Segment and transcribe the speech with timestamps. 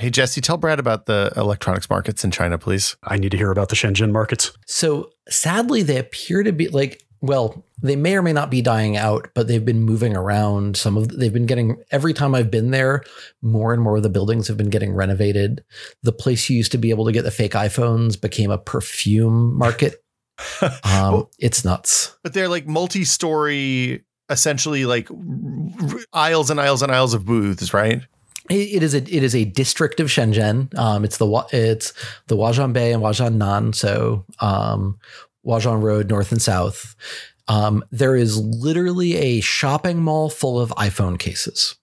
[0.00, 2.96] Hey, Jesse, tell Brad about the electronics markets in China, please.
[3.04, 4.50] I need to hear about the Shenzhen markets.
[4.66, 8.96] So sadly, they appear to be like, well, they may or may not be dying
[8.96, 10.78] out, but they've been moving around.
[10.78, 13.02] Some of they've been getting every time I've been there,
[13.42, 15.62] more and more of the buildings have been getting renovated.
[16.02, 19.54] The place you used to be able to get the fake iPhones became a perfume
[19.58, 20.02] market.
[20.82, 22.16] um, it's nuts.
[22.22, 28.00] But they're like multi-story, essentially like r- aisles and aisles and aisles of booths, right?
[28.50, 30.76] It, is a it is a district of Shenzhen.
[30.76, 31.92] Um, it's the it's
[32.26, 34.98] the Huaqiangbei and Huaqiangnan, so um,
[35.46, 36.96] Huaqiang Road, north and south.
[37.46, 41.76] Um, there is literally a shopping mall full of iPhone cases,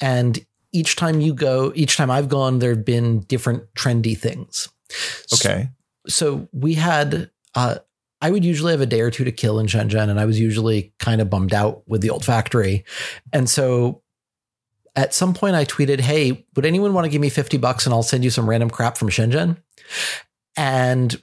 [0.00, 4.68] and each time you go, each time I've gone, there've been different trendy things.
[5.34, 5.68] Okay.
[6.06, 7.30] So we had.
[7.54, 7.76] Uh,
[8.20, 10.40] I would usually have a day or two to kill in Shenzhen, and I was
[10.40, 12.84] usually kind of bummed out with the old factory.
[13.32, 14.02] And so
[14.98, 17.94] at some point I tweeted, Hey, would anyone want to give me 50 bucks and
[17.94, 19.56] I'll send you some random crap from Shenzhen?
[20.56, 21.22] And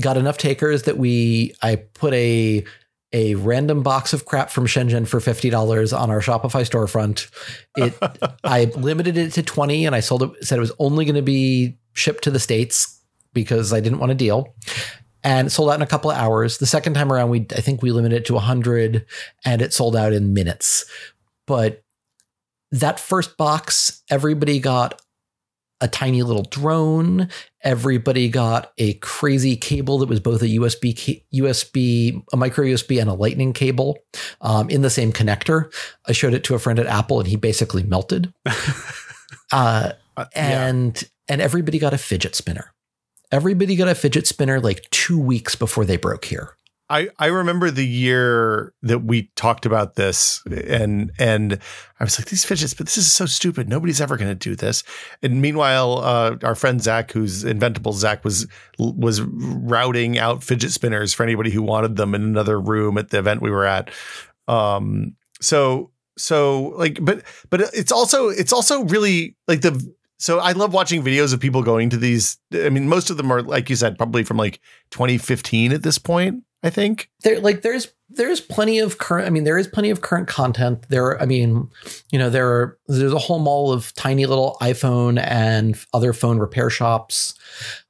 [0.00, 2.64] got enough takers that we I put a
[3.12, 7.30] a random box of crap from Shenzhen for $50 on our Shopify storefront.
[7.76, 7.94] It
[8.44, 11.22] I limited it to 20 and I sold it said it was only going to
[11.22, 12.98] be shipped to the States
[13.34, 14.54] because I didn't want a deal.
[15.22, 16.58] And it sold out in a couple of hours.
[16.58, 19.04] The second time around, we I think we limited it to 100
[19.44, 20.86] and it sold out in minutes.
[21.46, 21.82] But
[22.72, 25.00] that first box, everybody got
[25.80, 27.28] a tiny little drone.
[27.62, 33.10] Everybody got a crazy cable that was both a USB, USB, a micro USB, and
[33.10, 33.98] a Lightning cable
[34.40, 35.72] um, in the same connector.
[36.06, 38.32] I showed it to a friend at Apple, and he basically melted.
[39.52, 40.66] uh, Uh, yeah.
[40.68, 42.72] and and everybody got a fidget spinner.
[43.30, 46.56] Everybody got a fidget spinner like two weeks before they broke here.
[46.88, 51.58] I, I remember the year that we talked about this and and
[51.98, 53.68] I was like these fidgets but this is so stupid.
[53.68, 54.84] Nobody's ever going to do this.
[55.22, 58.46] And meanwhile uh, our friend Zach who's inventable Zach was
[58.78, 63.18] was routing out fidget spinners for anybody who wanted them in another room at the
[63.18, 63.90] event we were at.
[64.46, 70.52] Um so so like but but it's also it's also really like the so I
[70.52, 73.68] love watching videos of people going to these I mean most of them are like
[73.68, 74.60] you said probably from like
[74.90, 77.08] 2015 at this point I think.
[77.22, 80.86] there like there's there's plenty of current i mean there is plenty of current content
[80.88, 81.68] there i mean
[82.10, 86.38] you know there are there's a whole mall of tiny little iphone and other phone
[86.38, 87.34] repair shops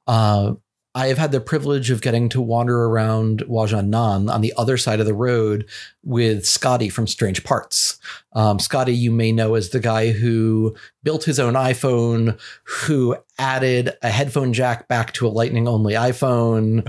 [0.07, 0.53] uh
[0.97, 4.99] I have had the privilege of getting to wander around Huaqiangnan on the other side
[4.99, 5.69] of the road
[6.03, 7.99] with Scotty from Strange Parts.
[8.33, 13.91] Um, Scotty, you may know as the guy who built his own iPhone, who added
[14.01, 16.81] a headphone jack back to a lightning only iPhone,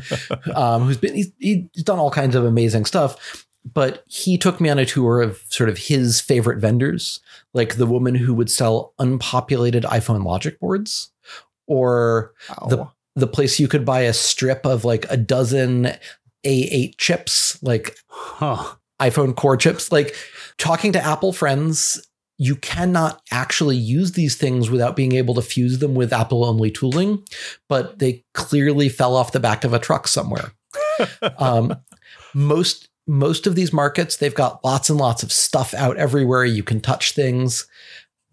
[0.56, 3.46] um, who's been he's, he's done all kinds of amazing stuff.
[3.70, 7.20] But he took me on a tour of sort of his favorite vendors,
[7.52, 11.12] like the woman who would sell unpopulated iPhone logic boards,
[11.66, 12.32] or
[12.70, 12.88] the
[13.18, 15.92] the place you could buy a strip of like a dozen
[16.44, 18.76] A8 chips, like Huh.
[19.00, 19.92] iPhone core chips.
[19.92, 20.14] Like
[20.56, 22.00] talking to Apple friends,
[22.38, 26.70] you cannot actually use these things without being able to fuse them with Apple only
[26.70, 27.22] tooling,
[27.68, 30.52] but they clearly fell off the back of a truck somewhere.
[31.38, 31.74] um,
[32.34, 36.44] most most of these markets, they've got lots and lots of stuff out everywhere.
[36.44, 37.66] You can touch things.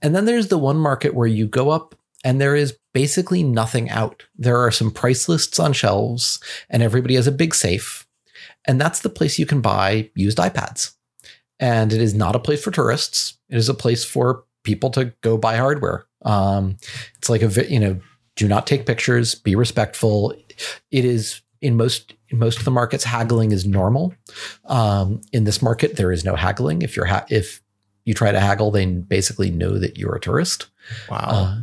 [0.02, 3.90] And then there's the one market where you go up and there is basically nothing
[3.92, 4.24] out.
[4.36, 6.40] There are some price lists on shelves,
[6.72, 8.08] and everybody has a big safe.
[8.68, 10.94] And that's the place you can buy used iPads.
[11.60, 13.38] And it is not a place for tourists.
[13.48, 16.08] It is a place for people to go buy hardware.
[16.24, 16.78] Um,
[17.16, 18.02] it's like a you know,
[18.36, 20.34] do not take pictures, be respectful.
[20.90, 24.16] It is in most in most of the markets, haggling is normal.
[24.66, 26.82] Um, in this market, there is no haggling.
[26.82, 27.62] If you're ha- if
[28.04, 30.68] you try to haggle, they basically know that you're a tourist.
[31.10, 31.18] Wow.
[31.18, 31.58] Uh,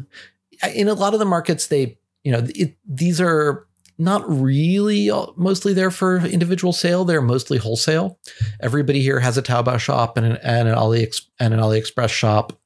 [0.75, 3.67] in a lot of the markets, they, you know, it, these are
[3.99, 7.05] not really all- mostly there for individual sale.
[7.05, 8.19] They're mostly wholesale.
[8.61, 12.59] Everybody here has a Taobao shop and an, and an Ali and an AliExpress shop.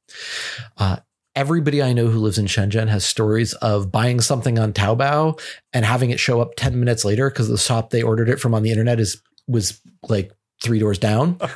[0.76, 0.96] Uh,
[1.34, 5.40] everybody I know who lives in Shenzhen has stories of buying something on Taobao
[5.72, 8.54] and having it show up 10 minutes later because the shop they ordered it from
[8.54, 10.32] on the internet is was like
[10.62, 11.38] three doors down.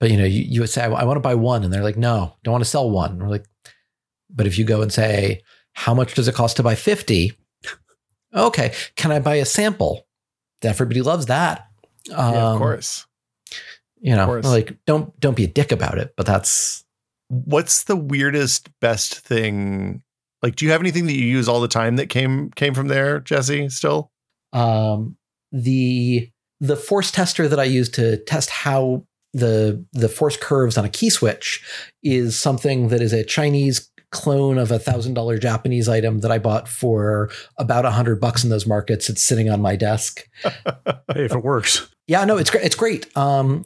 [0.00, 1.62] But you know, you, you would say, I want to buy one.
[1.62, 3.12] And they're like, no, don't want to sell one.
[3.12, 3.44] And we're like,
[4.34, 5.42] but if you go and say,
[5.72, 7.32] how much does it cost to buy 50?
[8.34, 8.72] Okay.
[8.96, 10.06] Can I buy a sample?
[10.62, 11.66] Everybody loves that.
[12.12, 13.06] Um, yeah, of course.
[14.00, 16.84] You know, like don't don't be a dick about it, but that's
[17.28, 20.02] What's the weirdest, best thing?
[20.42, 22.88] Like, do you have anything that you use all the time that came came from
[22.88, 23.68] there, Jesse?
[23.68, 24.10] Still?
[24.52, 25.16] um,
[25.52, 26.30] the
[26.60, 30.88] the force tester that I use to test how the the force curves on a
[30.88, 31.62] key switch
[32.02, 36.38] is something that is a Chinese clone of a thousand dollar Japanese item that I
[36.38, 39.08] bought for about a hundred bucks in those markets.
[39.08, 40.28] It's sitting on my desk.
[40.42, 40.54] hey,
[41.14, 41.88] if it works.
[42.06, 42.64] Yeah, no, it's great.
[42.64, 43.16] It's great.
[43.16, 43.64] Um,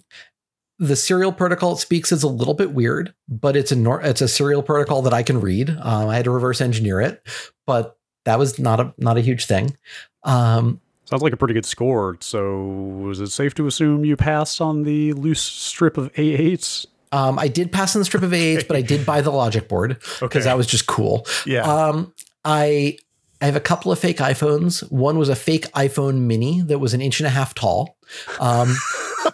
[0.79, 4.20] the serial protocol it speaks is a little bit weird, but it's a nor- it's
[4.20, 5.70] a serial protocol that I can read.
[5.70, 7.26] Um, I had to reverse engineer it,
[7.67, 9.76] but that was not a not a huge thing.
[10.25, 12.17] Um, Sounds like a pretty good score.
[12.20, 16.87] So, is it safe to assume you passed on the loose strip of A8s?
[17.14, 19.69] Um, I did pass on the strip of A8s, but I did buy the logic
[19.69, 20.40] board because Okay.
[20.40, 21.26] that was just cool.
[21.46, 21.62] Yeah.
[21.62, 22.12] Um,
[22.44, 22.99] I
[23.40, 24.81] I have a couple of fake iPhones.
[24.90, 27.96] One was a fake iPhone Mini that was an inch and a half tall.
[28.40, 28.75] Um,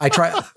[0.00, 0.28] I try.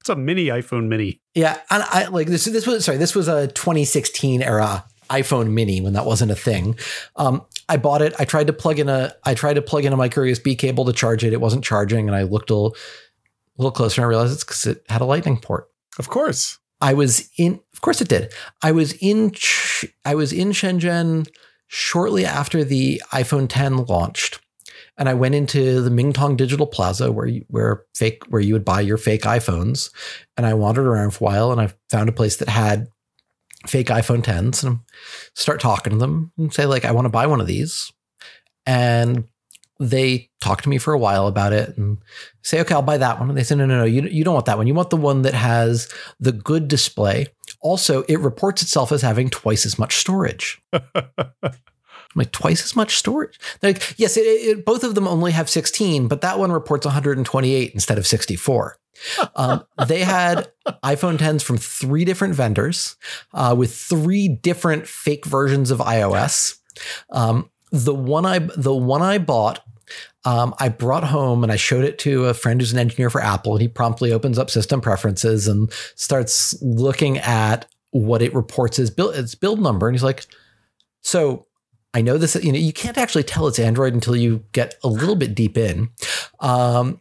[0.00, 1.22] It's a mini iPhone mini.
[1.34, 2.44] Yeah, and I like this.
[2.44, 2.98] This was sorry.
[2.98, 6.76] This was a 2016 era iPhone Mini when that wasn't a thing.
[7.16, 8.12] Um, I bought it.
[8.18, 9.14] I tried to plug in a.
[9.24, 11.32] I tried to plug in a micro USB cable to charge it.
[11.32, 12.76] It wasn't charging, and I looked a little,
[13.56, 15.68] little closer and I realized it's because it had a Lightning port.
[15.98, 16.58] of course.
[16.84, 17.60] I was in.
[17.72, 18.30] Of course, it did.
[18.62, 19.32] I was in.
[20.04, 21.26] I was in Shenzhen
[21.66, 24.40] shortly after the iPhone 10 launched,
[24.98, 28.66] and I went into the Mingtong Digital Plaza where you, where fake where you would
[28.66, 29.90] buy your fake iPhones,
[30.36, 32.88] and I wandered around for a while, and I found a place that had
[33.66, 34.80] fake iPhone 10s, and
[35.34, 37.90] start talking to them and say like, I want to buy one of these,
[38.66, 39.24] and
[39.80, 41.98] they talk to me for a while about it and
[42.42, 43.28] say, okay, I'll buy that one.
[43.28, 44.66] And they say, no, no, no, you, you don't want that one.
[44.66, 45.88] You want the one that has
[46.20, 47.26] the good display.
[47.60, 50.62] Also, it reports itself as having twice as much storage.
[52.14, 53.40] I'm like, twice as much storage?
[53.60, 56.86] They're like, yes, it, it, both of them only have 16, but that one reports
[56.86, 58.78] 128 instead of 64.
[59.34, 60.48] Um, they had
[60.84, 62.96] iPhone 10s from three different vendors
[63.32, 66.58] uh, with three different fake versions of iOS.
[67.10, 69.60] Um, the one I the one I bought,
[70.24, 73.20] um, I brought home and I showed it to a friend who's an engineer for
[73.20, 78.78] Apple, and he promptly opens up system preferences and starts looking at what it reports
[78.78, 80.24] as build its build number, and he's like,
[81.02, 81.46] "So
[81.92, 82.36] I know this.
[82.36, 85.58] You know, you can't actually tell it's Android until you get a little bit deep
[85.58, 85.90] in."
[86.38, 87.00] Um,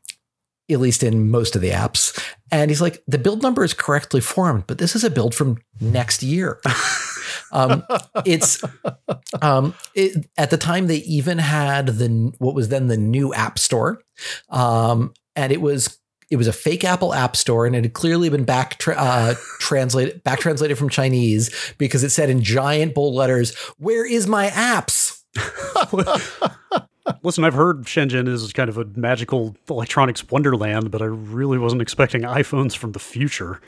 [0.71, 2.17] at least in most of the apps.
[2.49, 5.57] And he's like, the build number is correctly formed, but this is a build from
[5.81, 6.59] next year.
[7.53, 7.83] um,
[8.25, 8.61] it's
[9.41, 13.57] um, it, at the time they even had the what was then the new App
[13.57, 14.01] Store,
[14.49, 18.27] um, and it was it was a fake Apple App Store, and it had clearly
[18.29, 23.13] been back tra- uh, translated back translated from Chinese because it said in giant bold
[23.13, 25.21] letters, "Where is my apps?"
[27.21, 31.81] Listen, I've heard Shenzhen is kind of a magical electronics wonderland, but I really wasn't
[31.81, 33.59] expecting iPhones from the future.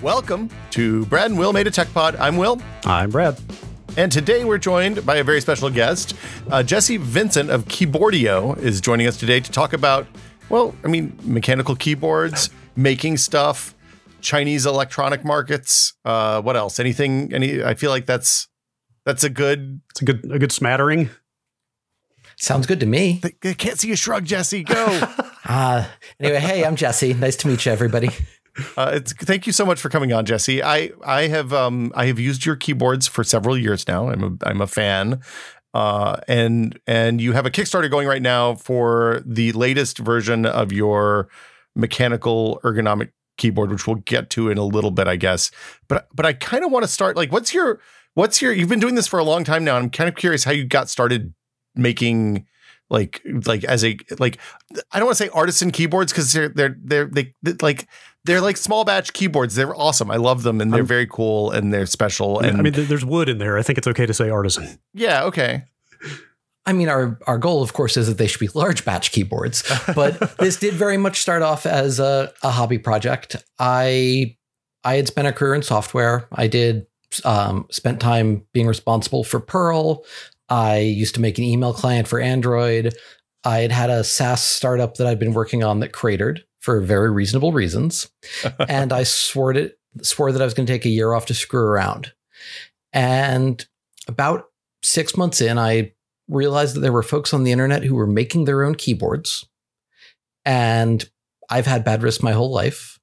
[0.00, 2.16] Welcome to Brad and Will Made a Tech Pod.
[2.16, 2.60] I'm Will.
[2.84, 3.38] I'm Brad.
[3.96, 6.16] And today we're joined by a very special guest.
[6.50, 10.08] Uh, Jesse Vincent of Keyboardio is joining us today to talk about,
[10.48, 13.72] well, I mean, mechanical keyboards, making stuff,
[14.20, 15.92] Chinese electronic markets.
[16.04, 16.80] Uh, what else?
[16.80, 17.32] Anything?
[17.32, 17.62] Any?
[17.62, 18.48] I feel like that's
[19.04, 19.80] that's a good.
[19.90, 21.10] It's a good a good smattering.
[22.36, 23.20] Sounds good to me.
[23.22, 24.64] I can't see you shrug, Jesse.
[24.64, 25.08] Go.
[25.46, 25.86] Uh,
[26.18, 27.12] anyway, hey, I'm Jesse.
[27.12, 28.08] Nice to meet you, everybody.
[28.76, 30.62] Uh, thank you so much for coming on, Jesse.
[30.62, 34.08] I I have um I have used your keyboards for several years now.
[34.08, 35.20] I'm a I'm a fan.
[35.72, 40.70] Uh, and and you have a Kickstarter going right now for the latest version of
[40.72, 41.28] your
[41.74, 45.50] mechanical ergonomic keyboard, which we'll get to in a little bit, I guess.
[45.88, 47.80] But but I kind of want to start like, what's your
[48.14, 48.52] what's your?
[48.52, 49.76] You've been doing this for a long time now.
[49.76, 51.34] And I'm kind of curious how you got started
[51.74, 52.46] making
[52.90, 54.38] like like as a like
[54.92, 57.88] I don't want to say artisan keyboards because they're they're they're they, they like
[58.24, 59.54] they're like small batch keyboards.
[59.54, 60.10] They're awesome.
[60.10, 62.40] I love them and they're Um, very cool and they're special.
[62.40, 63.58] And I mean, there's wood in there.
[63.58, 64.78] I think it's okay to say artisan.
[64.94, 65.64] yeah, okay.
[66.66, 69.62] I mean, our our goal, of course, is that they should be large batch keyboards.
[69.94, 73.36] But this did very much start off as a, a hobby project.
[73.58, 74.36] I
[74.82, 76.26] I had spent a career in software.
[76.32, 76.86] I did
[77.24, 80.04] um, spent time being responsible for Perl.
[80.48, 82.94] I used to make an email client for Android.
[83.44, 87.10] I had had a SaaS startup that I'd been working on that cratered for very
[87.10, 88.10] reasonable reasons,
[88.68, 91.34] and I swore it swore that I was going to take a year off to
[91.34, 92.12] screw around.
[92.92, 93.64] And
[94.08, 94.46] about
[94.82, 95.92] six months in, I
[96.28, 99.46] realized that there were folks on the internet who were making their own keyboards.
[100.44, 101.08] And
[101.50, 102.98] I've had bad wrists my whole life.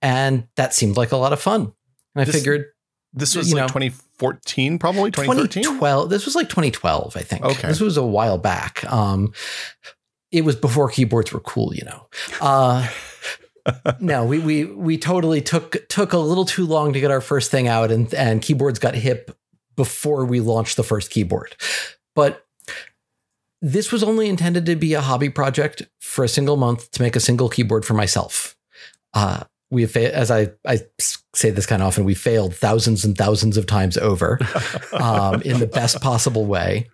[0.00, 1.72] And that seemed like a lot of fun.
[2.14, 2.66] And I This- figured,
[3.14, 3.68] This was You like know.
[3.68, 5.62] 2014, 2014, probably 2013.
[5.64, 6.08] 2012.
[6.10, 7.44] This was like 2012, I think.
[7.44, 7.68] Okay.
[7.68, 8.90] This was a while back.
[8.90, 9.32] Um,
[10.32, 12.06] it was before keyboards were cool, you know.
[12.40, 12.88] Uh,
[14.00, 17.50] no, we we we totally took took a little too long to get our first
[17.50, 19.36] thing out, and and keyboards got hip
[19.76, 21.54] before we launched the first keyboard.
[22.14, 22.44] But
[23.60, 27.14] this was only intended to be a hobby project for a single month to make
[27.14, 28.56] a single keyboard for myself.
[29.14, 30.80] Uh, we have, as I, I
[31.34, 34.38] say this kind of often, we failed thousands and thousands of times over
[34.92, 36.90] um, in the best possible way.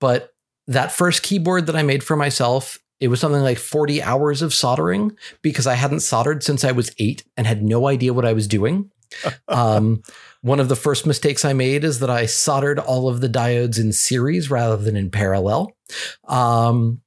[0.00, 0.32] But
[0.68, 4.54] that first keyboard that I made for myself, it was something like 40 hours of
[4.54, 8.32] soldering because I hadn't soldered since I was eight and had no idea what I
[8.32, 8.90] was doing.
[9.48, 10.02] Um,
[10.40, 13.78] one of the first mistakes I made is that I soldered all of the diodes
[13.78, 15.76] in series rather than in parallel.
[16.26, 17.02] Um,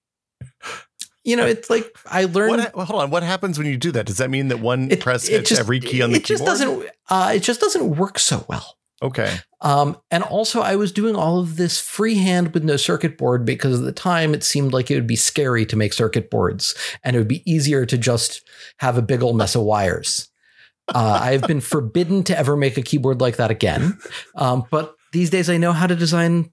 [1.24, 2.52] you know, it's like I learned.
[2.58, 3.10] What, well, hold on.
[3.10, 4.06] What happens when you do that?
[4.06, 6.26] Does that mean that one it- press it hits just- every key on the it
[6.26, 6.86] just doesn't.
[7.10, 8.78] Uh, it just doesn't work so well.
[9.06, 9.38] Okay.
[9.62, 13.80] Um, and also, I was doing all of this freehand with no circuit board because
[13.80, 17.16] at the time it seemed like it would be scary to make circuit boards, and
[17.16, 18.42] it would be easier to just
[18.78, 20.30] have a big old mess of wires.
[20.94, 23.98] Uh, I've been forbidden to ever make a keyboard like that again.
[24.36, 26.52] Um, but these days, I know how to design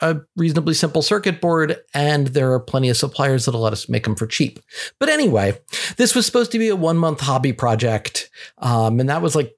[0.00, 4.04] a reasonably simple circuit board, and there are plenty of suppliers that'll let us make
[4.04, 4.58] them for cheap.
[4.98, 5.58] But anyway,
[5.96, 9.54] this was supposed to be a one month hobby project, um, and that was like,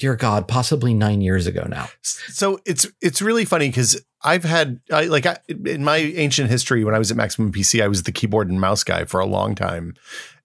[0.00, 1.88] dear God, possibly nine years ago now.
[2.02, 6.82] So it's it's really funny because I've had I, like I, in my ancient history
[6.82, 9.26] when I was at Maximum PC, I was the keyboard and mouse guy for a
[9.26, 9.94] long time,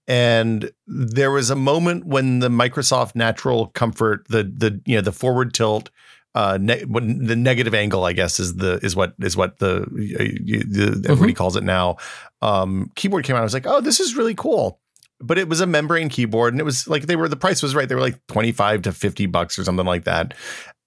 [0.08, 5.14] and there was a moment when the Microsoft Natural Comfort, the the you know the
[5.14, 5.90] forward tilt.
[6.36, 9.84] Uh, ne- when the negative angle, I guess, is the is what is what the,
[9.84, 11.96] uh, the everybody calls it now.
[12.42, 13.40] Um, keyboard came out.
[13.40, 14.82] I was like, oh, this is really cool
[15.20, 17.76] but it was a membrane keyboard and it was like they were the price was
[17.76, 17.88] right.
[17.88, 20.34] They were like 25 to 50 bucks or something like that.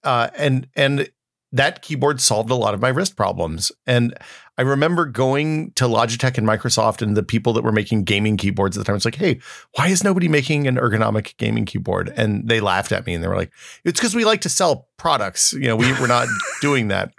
[0.03, 1.09] Uh, and and
[1.51, 3.71] that keyboard solved a lot of my wrist problems.
[3.87, 4.15] And
[4.57, 8.75] i remember going to logitech and microsoft and the people that were making gaming keyboards
[8.75, 9.39] at the time was like hey
[9.75, 12.13] why is nobody making an ergonomic gaming keyboard?
[12.15, 13.51] And they laughed at me and they were like
[13.83, 15.53] it's because we like to sell products.
[15.53, 16.27] You know we, we're not
[16.61, 17.13] doing that.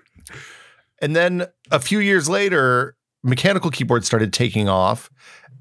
[1.03, 5.11] And then a few years later mechanical keyboards started taking off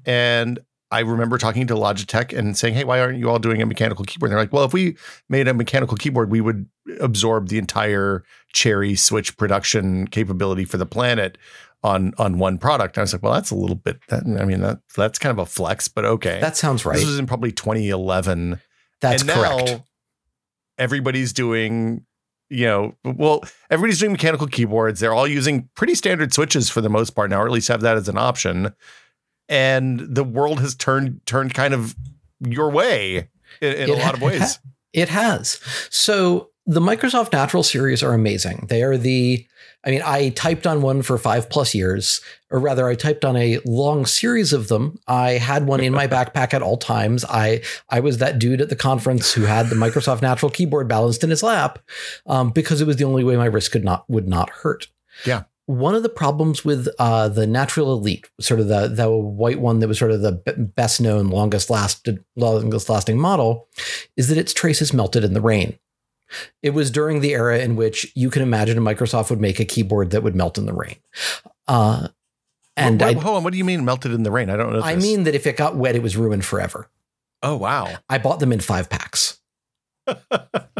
[0.06, 3.66] and I remember talking to Logitech and saying, "Hey, why aren't you all doing a
[3.66, 4.96] mechanical keyboard?" And they're like, "Well, if we
[5.28, 6.66] made a mechanical keyboard, we would
[7.00, 11.38] absorb the entire Cherry Switch production capability for the planet
[11.82, 14.00] on on one product." And I was like, "Well, that's a little bit.
[14.08, 16.96] That, I mean, that that's kind of a flex, but okay." That sounds right.
[16.96, 18.60] This was in probably 2011.
[19.00, 19.66] That's and correct.
[19.66, 19.84] Now
[20.80, 22.04] everybody's doing,
[22.48, 24.98] you know, well, everybody's doing mechanical keyboards.
[24.98, 27.82] They're all using pretty standard switches for the most part now, or at least have
[27.82, 28.74] that as an option.
[29.50, 31.94] And the world has turned turned kind of
[32.40, 33.28] your way
[33.60, 34.58] in, in a lot of ha- ways.
[34.92, 35.60] It has.
[35.90, 38.66] So the Microsoft Natural series are amazing.
[38.68, 39.44] They are the,
[39.84, 43.36] I mean, I typed on one for five plus years, or rather, I typed on
[43.36, 44.98] a long series of them.
[45.08, 47.24] I had one in my backpack at all times.
[47.24, 51.24] I I was that dude at the conference who had the Microsoft Natural keyboard balanced
[51.24, 51.78] in his lap
[52.26, 54.86] um, because it was the only way my wrist could not would not hurt.
[55.24, 55.44] Yeah.
[55.70, 59.78] One of the problems with uh, the Natural Elite, sort of the the white one
[59.78, 60.32] that was sort of the
[60.74, 63.68] best known, longest lasted, longest lasting model,
[64.16, 65.78] is that its traces melted in the rain.
[66.62, 69.64] It was during the era in which you can imagine a Microsoft would make a
[69.64, 70.96] keyboard that would melt in the rain.
[71.68, 72.08] Uh,
[72.76, 74.50] and hold on, what do you mean melted in the rain?
[74.50, 74.82] I don't know.
[74.82, 76.88] I mean that if it got wet, it was ruined forever.
[77.42, 79.39] oh wow, I bought them in five packs.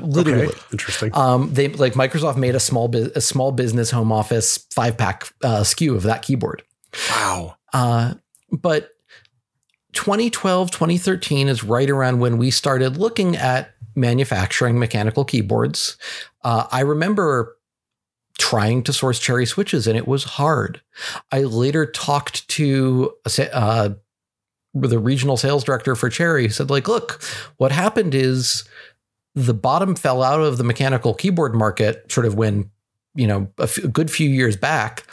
[0.02, 0.46] Literally.
[0.46, 1.10] Okay, interesting.
[1.14, 5.32] Um, they like Microsoft made a small bu- a small business home office five pack
[5.42, 6.62] uh, SKU of that keyboard.
[7.10, 7.56] wow.
[7.72, 8.14] Uh,
[8.50, 8.90] but
[9.92, 15.96] 2012, 2013 is right around when we started looking at manufacturing mechanical keyboards.
[16.42, 17.56] Uh, I remember
[18.38, 20.80] trying to source cherry switches and it was hard.
[21.30, 23.90] I later talked to a uh,
[24.72, 27.22] the regional sales director for Cherry who said like, look,
[27.56, 28.64] what happened is
[29.34, 32.70] the bottom fell out of the mechanical keyboard market sort of when,
[33.14, 35.06] you know, a, f- a good few years back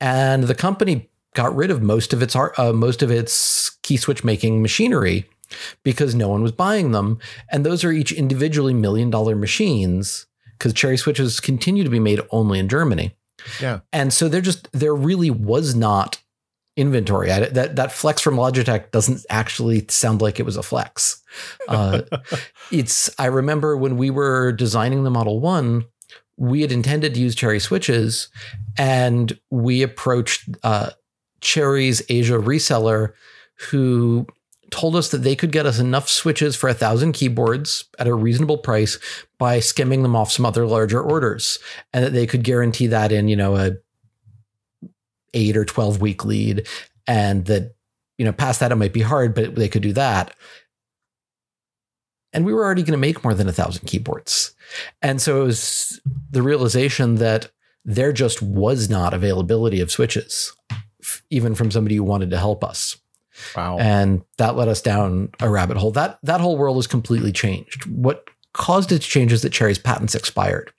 [0.00, 4.24] and the company got rid of most of its uh, most of its key switch
[4.24, 5.26] making machinery
[5.82, 7.18] because no one was buying them,
[7.50, 10.26] and those are each individually million dollar machines
[10.58, 13.16] because cherry switches continue to be made only in Germany.
[13.60, 13.80] Yeah.
[13.92, 16.18] and so there just there really was not
[16.76, 17.30] inventory.
[17.30, 21.22] I, that that flex from Logitech doesn't actually sound like it was a flex.
[21.68, 22.02] Uh,
[22.72, 25.84] it's I remember when we were designing the Model One,
[26.36, 28.28] we had intended to use Cherry switches,
[28.76, 30.90] and we approached uh,
[31.40, 33.12] Cherry's Asia reseller,
[33.70, 34.26] who
[34.70, 38.14] told us that they could get us enough switches for a thousand keyboards at a
[38.14, 38.98] reasonable price
[39.38, 41.60] by skimming them off some other larger orders,
[41.92, 43.76] and that they could guarantee that in you know a
[45.34, 46.66] eight or twelve week lead,
[47.06, 47.74] and that
[48.18, 50.34] you know past that it might be hard, but they could do that.
[52.32, 54.54] And we were already going to make more than a thousand keyboards,
[55.02, 56.00] and so it was
[56.30, 57.50] the realization that
[57.84, 60.52] there just was not availability of switches,
[61.30, 62.96] even from somebody who wanted to help us.
[63.56, 63.78] Wow.
[63.78, 65.90] And that led us down a rabbit hole.
[65.90, 67.86] That that whole world has completely changed.
[67.86, 70.72] What caused it to change is that Cherry's patents expired.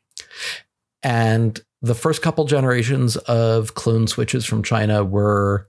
[1.03, 5.67] And the first couple generations of clone switches from China were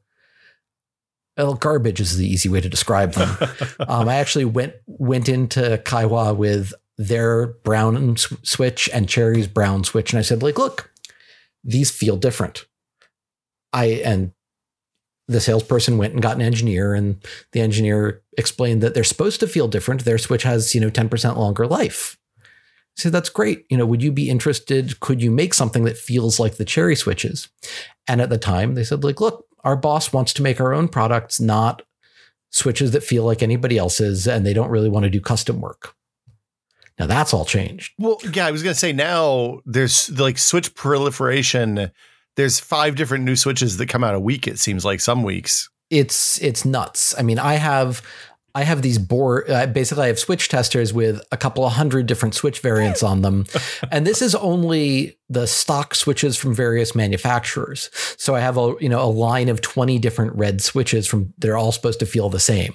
[1.37, 3.37] well, garbage is the easy way to describe them.
[3.89, 10.13] um, I actually went went into Kaihua with their brown switch and Cherry's brown switch,
[10.13, 10.91] and I said, like, look,
[11.63, 12.65] these feel different.
[13.73, 14.33] I and
[15.29, 17.23] the salesperson went and got an engineer, and
[17.53, 20.05] the engineer explained that they're supposed to feel different.
[20.05, 22.17] Their switch has, you know, 10% longer life.
[22.97, 23.67] Said, that's great.
[23.69, 24.99] You know, would you be interested?
[25.01, 27.49] Could you make something that feels like the cherry switches?
[28.09, 30.89] And at the time, they said, like, look, our boss wants to make our own
[30.89, 31.83] products, not
[32.51, 35.95] switches that feel like anybody else's, and they don't really want to do custom work.
[36.99, 37.93] Now that's all changed.
[37.99, 41.91] Well, yeah, I was going to say now there's like switch proliferation.
[42.37, 44.47] There's five different new switches that come out a week.
[44.47, 45.69] It seems like some weeks.
[45.91, 47.15] It's it's nuts.
[47.19, 48.03] I mean, I have
[48.57, 49.51] I have these board.
[49.51, 53.21] Uh, basically, I have switch testers with a couple of hundred different switch variants on
[53.21, 53.45] them,
[53.93, 57.91] and this is only the stock switches from various manufacturers.
[58.17, 61.59] So I have a you know a line of twenty different red switches from they're
[61.59, 62.73] all supposed to feel the same,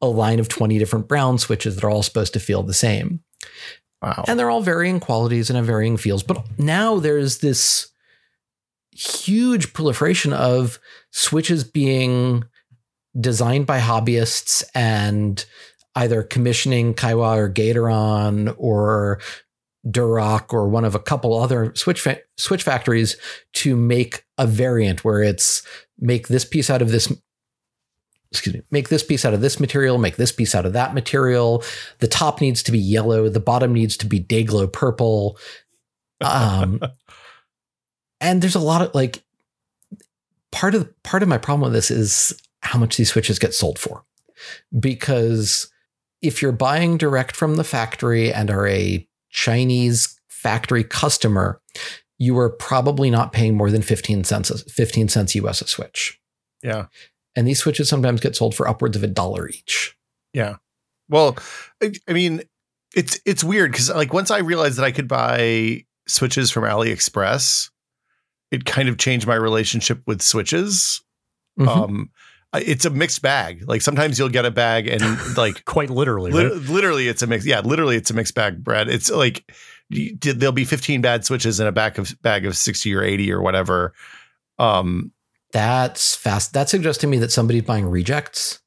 [0.00, 3.18] a line of twenty different brown switches that are all supposed to feel the same.
[4.02, 4.26] Wow.
[4.28, 6.22] And they're all varying qualities and varying feels.
[6.22, 7.88] But now there's this
[8.92, 10.78] huge proliferation of
[11.10, 12.44] switches being
[13.18, 15.44] designed by hobbyists and
[15.94, 19.20] either commissioning Kaihua or Gateron or
[19.86, 23.16] Durock or one of a couple other switch fa- switch factories
[23.54, 25.62] to make a variant where it's
[25.98, 27.12] make this piece out of this
[28.32, 30.92] excuse me, make this piece out of this material, make this piece out of that
[30.92, 31.62] material.
[32.00, 35.38] The top needs to be yellow, the bottom needs to be day glow purple.
[36.20, 36.80] Um,
[38.20, 39.22] and there's a lot of like
[40.50, 43.78] part of part of my problem with this is how much these switches get sold
[43.78, 44.04] for.
[44.78, 45.70] Because
[46.22, 51.60] if you're buying direct from the factory and are a Chinese factory customer,
[52.18, 56.20] you are probably not paying more than 15 cents 15 cents US a switch.
[56.62, 56.86] Yeah.
[57.34, 59.96] And these switches sometimes get sold for upwards of a dollar each.
[60.32, 60.56] Yeah.
[61.08, 61.36] Well,
[61.82, 62.42] I, I mean,
[62.94, 67.70] it's it's weird because like once I realized that I could buy switches from AliExpress,
[68.50, 71.02] it kind of changed my relationship with switches.
[71.58, 71.68] Mhm.
[71.68, 72.10] Um,
[72.64, 73.64] it's a mixed bag.
[73.66, 75.02] Like sometimes you'll get a bag and
[75.36, 76.62] like Quite literally, lit- right?
[76.62, 77.44] literally it's a mix.
[77.46, 78.88] Yeah, literally it's a mixed bag, Brad.
[78.88, 79.50] It's like
[79.88, 83.32] you, there'll be 15 bad switches in a bag of bag of 60 or 80
[83.32, 83.92] or whatever.
[84.58, 85.12] Um,
[85.52, 86.52] That's fast.
[86.54, 88.60] That suggests to me that somebody's buying rejects.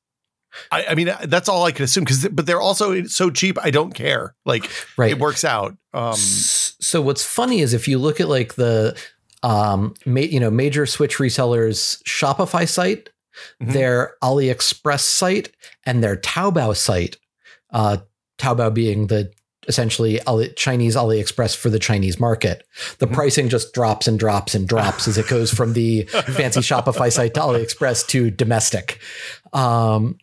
[0.71, 3.57] I, I mean that's all I could assume because but they're also so cheap.
[3.63, 4.35] I don't care.
[4.45, 5.11] Like Right.
[5.11, 5.77] it works out.
[5.93, 8.97] Um, so what's funny is if you look at like the
[9.43, 13.09] um ma- you know major switch resellers Shopify site,
[13.61, 13.73] Mhm.
[13.73, 15.51] their AliExpress site,
[15.85, 17.17] and their Taobao site,
[17.71, 17.97] uh,
[18.37, 19.31] Taobao being the
[19.67, 22.63] essentially Ali- Chinese AliExpress for the Chinese market.
[22.97, 23.13] The Mhm.
[23.13, 27.35] pricing just drops and drops and drops as it goes from the fancy Shopify site
[27.35, 28.99] to AliExpress to domestic.
[29.53, 30.17] Um,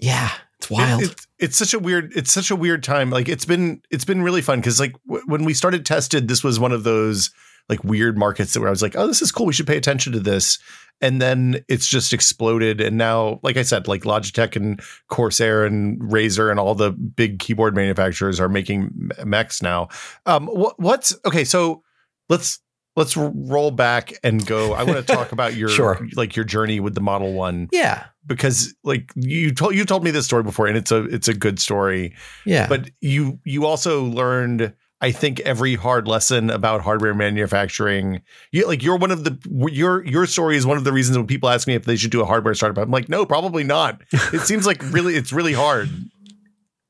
[0.00, 1.02] yeah, it's wild.
[1.02, 2.12] It- it- it's such a weird.
[2.16, 3.10] It's such a weird time.
[3.10, 3.82] Like it's been.
[3.90, 6.82] It's been really fun because like w- when we started tested, this was one of
[6.82, 7.30] those
[7.68, 9.46] like weird markets that where I was like, oh, this is cool.
[9.46, 10.58] We should pay attention to this.
[11.00, 12.80] And then it's just exploded.
[12.80, 17.38] And now, like I said, like Logitech and Corsair and Razer and all the big
[17.38, 19.88] keyboard manufacturers are making mechs now.
[20.26, 21.44] Um, what, what's okay?
[21.44, 21.84] So
[22.28, 22.58] let's
[22.96, 24.72] let's roll back and go.
[24.72, 26.04] I want to talk about your Sure.
[26.16, 30.10] like your journey with the Model One yeah, because like you told you told me
[30.10, 32.66] this story before and it's a it's a good story yeah.
[32.68, 38.20] but you you also learned i think every hard lesson about hardware manufacturing
[38.52, 39.38] you like you're one of the
[39.72, 42.10] your your story is one of the reasons when people ask me if they should
[42.10, 45.52] do a hardware startup i'm like no probably not it seems like really it's really
[45.52, 45.88] hard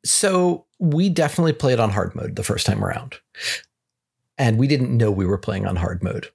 [0.04, 3.16] So we definitely played on hard mode the first time around.
[4.38, 6.28] And we didn't know we were playing on hard mode.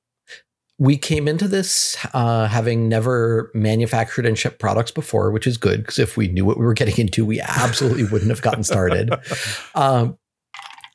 [0.77, 5.79] We came into this uh, having never manufactured and shipped products before, which is good
[5.79, 9.13] because if we knew what we were getting into, we absolutely wouldn't have gotten started.
[9.75, 10.17] Um,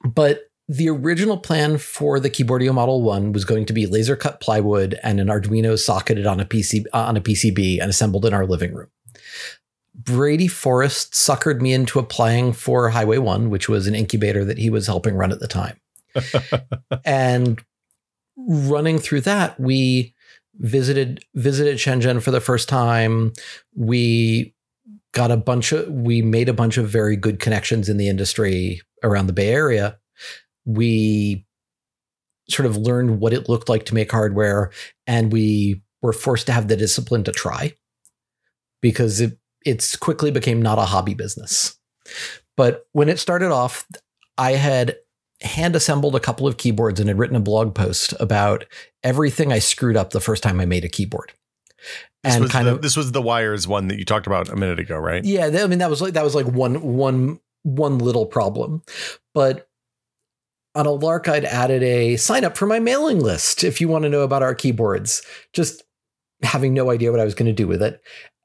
[0.05, 4.41] but the original plan for the Keyboardio Model One was going to be laser cut
[4.41, 8.35] plywood and an Arduino socketed on a PC uh, on a PCB and assembled in
[8.35, 8.91] our living room.
[9.95, 14.69] Brady Forrest suckered me into applying for Highway One, which was an incubator that he
[14.71, 15.81] was helping run at the time.
[17.05, 17.61] and
[18.37, 20.15] running through that, we
[20.59, 23.33] visited visited Shenzhen for the first time.
[23.75, 24.55] We
[25.13, 28.83] got a bunch of we made a bunch of very good connections in the industry
[29.03, 29.99] around the Bay Area.
[30.69, 31.47] We
[32.49, 34.71] sort of learned what it looked like to make hardware
[35.07, 37.75] and we were forced to have the discipline to try
[38.81, 41.77] because it it's quickly became not a hobby business.
[42.57, 43.87] But when it started off,
[44.39, 44.97] I had
[45.41, 48.65] hand assembled a couple of keyboards and had written a blog post about
[49.03, 51.33] everything I screwed up the first time I made a keyboard.
[52.25, 54.57] This And kind the, of this was the wires one that you talked about a
[54.57, 55.25] minute ago, right?
[55.25, 58.83] yeah, I mean that was like that was like one one one little problem.
[59.35, 59.68] But
[60.79, 64.05] on a lark, I'd added a sign up for my mailing list if you want
[64.05, 65.23] to know about our keyboards.
[65.53, 65.83] Just
[66.43, 68.01] having no idea what I was going to do with it.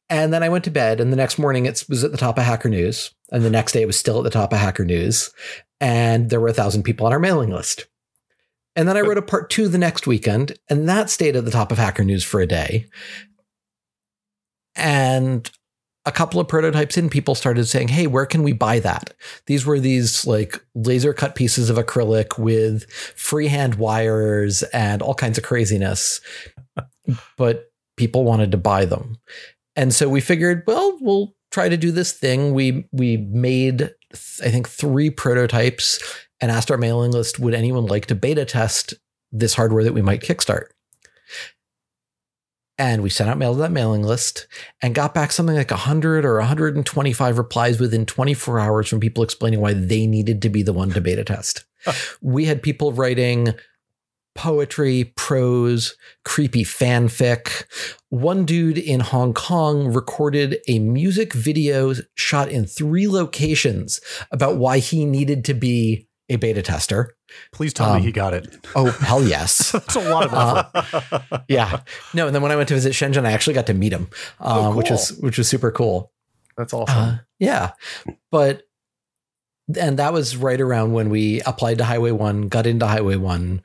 [0.10, 2.40] And then I went to bed, and the next morning it was at the top
[2.40, 4.84] of Hacker News, and the next day it was still at the top of Hacker
[4.84, 5.30] News,
[5.80, 7.86] and there were a thousand people on our mailing list.
[8.76, 11.52] And then I wrote a part two the next weekend, and that stayed at the
[11.52, 12.88] top of Hacker News for a day.
[14.76, 15.50] And
[16.06, 19.14] a couple of prototypes in, people started saying, Hey, where can we buy that?
[19.46, 25.38] These were these like laser cut pieces of acrylic with freehand wires and all kinds
[25.38, 26.20] of craziness.
[27.38, 29.18] but people wanted to buy them.
[29.76, 32.54] And so we figured, well, we'll try to do this thing.
[32.54, 36.00] We we made I think three prototypes
[36.42, 38.94] and asked our mailing list, would anyone like to beta test
[39.32, 40.66] this hardware that we might kickstart?
[42.78, 44.48] And we sent out mail to that mailing list
[44.82, 49.62] and got back something like 100 or 125 replies within 24 hours from people explaining
[49.62, 51.66] why they needed to be the one to beta test.
[52.22, 53.54] we had people writing
[54.36, 57.66] poetry, prose, creepy fanfic.
[58.10, 64.80] One dude in Hong Kong recorded a music video shot in three locations about why
[64.80, 67.16] he needed to be a beta tester.
[67.52, 68.48] Please tell Um, me he got it.
[68.76, 69.72] Oh, hell yes.
[69.74, 70.34] That's a lot of
[70.76, 71.24] effort.
[71.32, 71.82] Uh, yeah.
[72.14, 74.08] No, and then when I went to visit Shenzhen, I actually got to meet him,
[74.40, 74.98] uh, Oh, which cool.
[74.98, 76.12] was which was super cool.
[76.58, 76.98] That's awesome.
[76.98, 77.72] Uh, yeah.
[78.32, 78.64] But
[79.80, 83.62] and that was right around when we applied to Highway 1, got into Highway 1,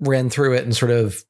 [0.00, 1.22] ran through it and sort of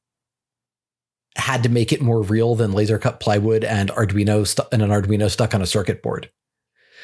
[1.35, 4.89] had to make it more real than laser cut plywood and Arduino stu- and an
[4.89, 6.29] Arduino stuck on a circuit board.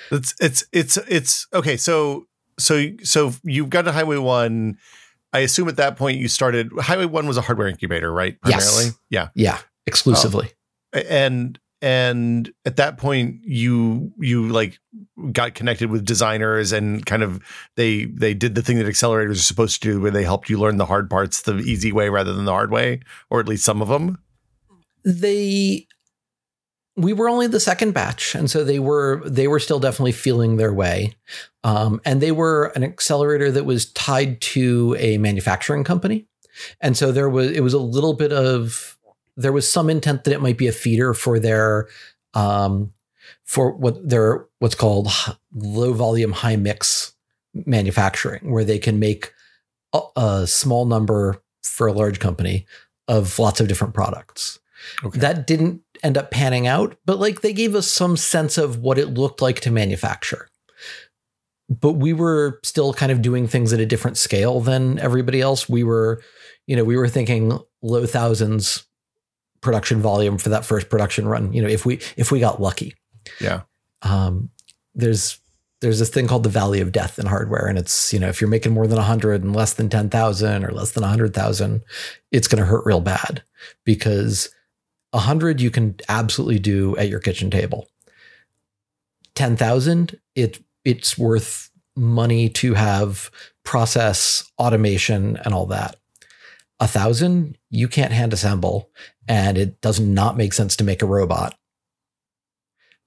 [0.10, 1.76] It's it's it's it's okay.
[1.78, 2.28] So
[2.60, 4.78] so so you've got to Highway One.
[5.34, 6.72] I assume at that point you started.
[6.78, 8.38] Highway One was a hardware incubator, right?
[8.46, 8.94] Yes.
[9.10, 9.30] Yeah.
[9.34, 10.52] Yeah, exclusively.
[10.94, 11.00] Oh.
[11.00, 14.80] And and at that point you you like
[15.32, 17.42] got connected with designers and kind of
[17.76, 20.60] they they did the thing that accelerators are supposed to do, where they helped you
[20.60, 23.66] learn the hard parts the easy way rather than the hard way, or at least
[23.66, 24.20] some of them.
[25.04, 25.88] they
[26.96, 30.58] we were only the second batch and so they were they were still definitely feeling
[30.58, 31.14] their way.
[31.64, 36.28] Um, and they were an accelerator that was tied to a manufacturing company.
[36.82, 38.98] And so there was it was a little bit of
[39.38, 41.88] there was some intent that it might be a feeder for their
[42.34, 42.92] um,
[43.46, 45.10] for what their what's called
[45.54, 47.14] low volume high mix
[47.54, 49.34] manufacturing where they can make
[49.94, 52.66] a, a small number for a large company
[53.08, 54.60] of lots of different products.
[55.04, 55.20] Okay.
[55.20, 58.98] that didn't end up panning out, but like they gave us some sense of what
[58.98, 60.50] it looked like to manufacture.
[61.70, 65.70] But we were still kind of doing things at a different scale than everybody else.
[65.70, 66.22] We were,
[66.68, 68.86] you know, we were thinking low thousands
[69.62, 71.54] production volume for that first production run.
[71.54, 72.96] You know, if we if we got lucky.
[73.40, 73.62] Yeah.
[74.02, 74.50] Um,
[74.96, 75.40] there's
[75.82, 78.42] there's this thing called the valley of death in hardware, and it's you know if
[78.42, 81.82] you're making more than hundred and less than ten thousand or less than hundred thousand,
[82.32, 83.44] it's going to hurt real bad
[83.86, 84.50] because
[85.14, 87.88] a hundred you can absolutely do at your kitchen table.
[89.36, 93.30] Ten thousand, it it's worth money to have
[93.64, 95.98] process automation and all that.
[96.80, 98.90] A thousand, you can't hand assemble,
[99.28, 101.56] and it does not make sense to make a robot.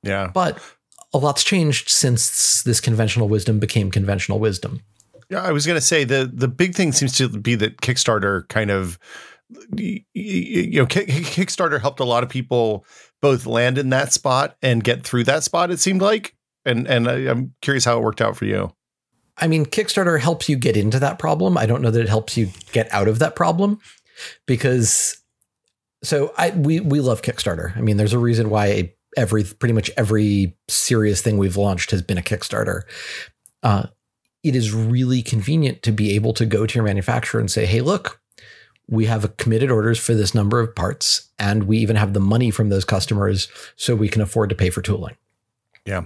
[0.02, 0.30] Yeah.
[0.32, 0.58] But
[1.12, 4.80] a lot's changed since this conventional wisdom became conventional wisdom.
[5.30, 8.46] Yeah, I was going to say the the big thing seems to be that Kickstarter
[8.48, 8.98] kind of
[9.76, 12.84] you know Kickstarter helped a lot of people
[13.20, 15.70] both land in that spot and get through that spot.
[15.70, 18.72] It seemed like, and and I'm curious how it worked out for you.
[19.36, 21.58] I mean, Kickstarter helps you get into that problem.
[21.58, 23.80] I don't know that it helps you get out of that problem
[24.46, 25.20] because
[26.02, 27.76] so I we we love Kickstarter.
[27.76, 32.02] I mean, there's a reason why every pretty much every serious thing we've launched has
[32.02, 32.82] been a Kickstarter.
[33.62, 33.86] Uh,
[34.42, 37.80] it is really convenient to be able to go to your manufacturer and say, "Hey,
[37.80, 38.20] look,
[38.88, 42.50] we have committed orders for this number of parts, and we even have the money
[42.50, 45.16] from those customers so we can afford to pay for tooling.
[45.86, 46.04] Yeah.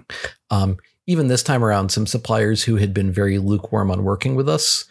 [0.50, 4.48] Um, even this time around, some suppliers who had been very lukewarm on working with
[4.48, 4.84] us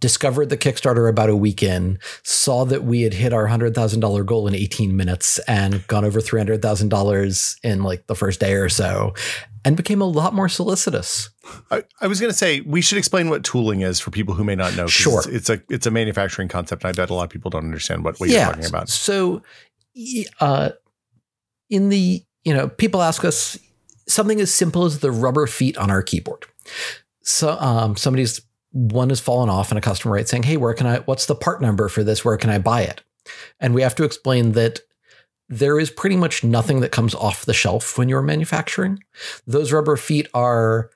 [0.00, 4.48] discovered the Kickstarter about a week in, saw that we had hit our $100,000 goal
[4.48, 9.14] in 18 minutes and gone over $300,000 in like the first day or so,
[9.64, 11.28] and became a lot more solicitous.
[11.70, 14.44] I, I was going to say we should explain what tooling is for people who
[14.44, 14.86] may not know.
[14.86, 15.18] Sure.
[15.18, 16.82] It's, it's a it's a manufacturing concept.
[16.82, 18.46] And I bet a lot of people don't understand what, what yeah.
[18.46, 18.88] you're talking about.
[18.88, 19.42] So,
[20.40, 20.70] uh,
[21.68, 23.58] in the, you know, people ask us
[24.08, 26.46] something as simple as the rubber feet on our keyboard.
[27.22, 28.40] So, um, somebody's
[28.72, 31.34] one has fallen off, and a customer writes saying, Hey, where can I, what's the
[31.34, 32.24] part number for this?
[32.24, 33.02] Where can I buy it?
[33.58, 34.80] And we have to explain that
[35.48, 39.00] there is pretty much nothing that comes off the shelf when you're manufacturing.
[39.46, 40.90] Those rubber feet are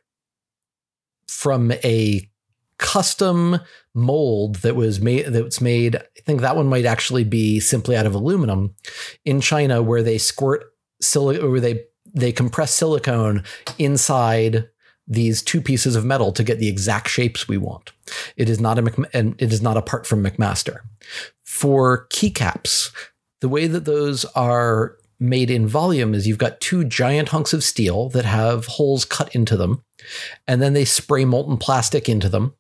[1.26, 2.30] from a
[2.78, 3.58] custom
[3.94, 8.06] mold that was made that's made I think that one might actually be simply out
[8.06, 8.74] of aluminum
[9.24, 10.64] in China where they squirt
[11.00, 13.44] silicone where they they compress silicone
[13.78, 14.68] inside
[15.06, 17.92] these two pieces of metal to get the exact shapes we want.
[18.36, 20.78] It is not a and it is not apart from McMaster.
[21.42, 22.90] For keycaps,
[23.40, 27.62] the way that those are made in volume is you've got two giant hunks of
[27.62, 29.82] steel that have holes cut into them,
[30.48, 32.54] and then they spray molten plastic into them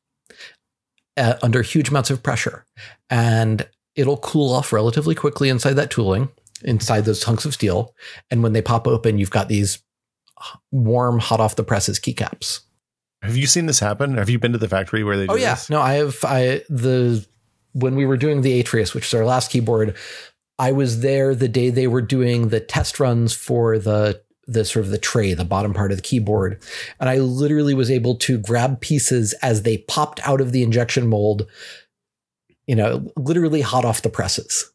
[1.16, 2.66] uh, under huge amounts of pressure.
[3.10, 6.28] And it'll cool off relatively quickly inside that tooling,
[6.62, 7.94] inside those hunks of steel.
[8.30, 9.82] And when they pop open, you've got these
[10.70, 12.60] warm, hot off the presses keycaps.
[13.22, 14.16] Have you seen this happen?
[14.18, 15.70] Have you been to the factory where they oh, do Oh yeah, this?
[15.70, 16.18] no, I have.
[16.24, 17.26] I the
[17.72, 19.96] when we were doing the Atreus, which is our last keyboard,
[20.58, 24.84] I was there the day they were doing the test runs for the the sort
[24.84, 26.62] of the tray, the bottom part of the keyboard,
[27.00, 31.06] and I literally was able to grab pieces as they popped out of the injection
[31.06, 31.46] mold.
[32.66, 34.70] You know, literally hot off the presses.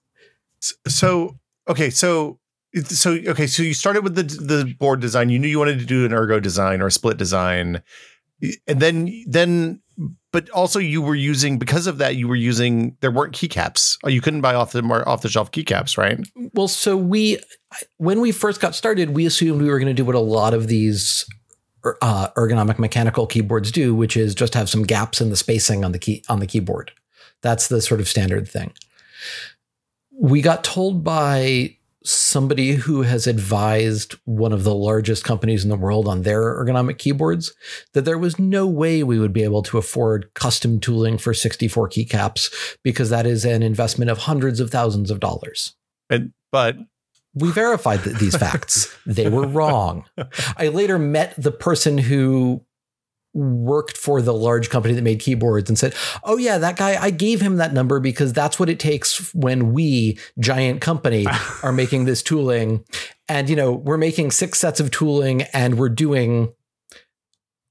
[0.87, 2.39] So okay, so
[2.85, 5.29] so okay, so you started with the the board design.
[5.29, 7.81] You knew you wanted to do an ergo design or a split design,
[8.67, 9.81] and then then
[10.31, 13.97] but also you were using because of that you were using there weren't keycaps.
[14.03, 16.19] Oh, You couldn't buy off the off the shelf keycaps, right?
[16.53, 17.39] Well, so we,
[17.97, 20.53] when we first got started, we assumed we were going to do what a lot
[20.53, 21.25] of these
[21.83, 25.83] er- uh, ergonomic mechanical keyboards do, which is just have some gaps in the spacing
[25.83, 26.91] on the key on the keyboard.
[27.41, 28.73] That's the sort of standard thing.
[30.11, 31.77] We got told by
[32.09, 36.97] somebody who has advised one of the largest companies in the world on their ergonomic
[36.97, 37.53] keyboards
[37.93, 41.89] that there was no way we would be able to afford custom tooling for 64
[41.89, 45.75] keycaps because that is an investment of hundreds of thousands of dollars.
[46.09, 46.77] And but
[47.35, 48.95] We verified th- these facts.
[49.05, 50.05] They were wrong.
[50.57, 52.65] I later met the person who
[53.33, 57.11] worked for the large company that made keyboards and said, Oh, yeah, that guy, I
[57.11, 61.25] gave him that number because that's what it takes when we, giant company,
[61.63, 62.83] are making this tooling.
[63.27, 66.51] And, you know, we're making six sets of tooling and we're doing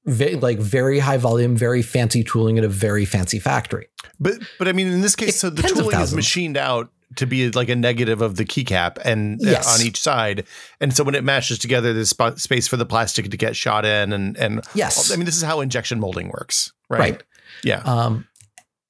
[0.06, 3.88] ve- like very high volume, very fancy tooling at a very fancy factory.
[4.20, 7.26] but but I mean in this case, It's so the tooling is machined out to
[7.26, 9.80] be like a negative of the keycap and uh, Yes.
[9.80, 10.44] on each side,
[10.80, 13.84] and so when it mashes together, there's spa- space for the plastic to get shot
[13.84, 15.10] in, and and Yes.
[15.12, 16.98] I mean this is how injection molding works, right?
[17.00, 17.22] Right.
[17.64, 17.80] Yeah.
[17.84, 18.26] Um,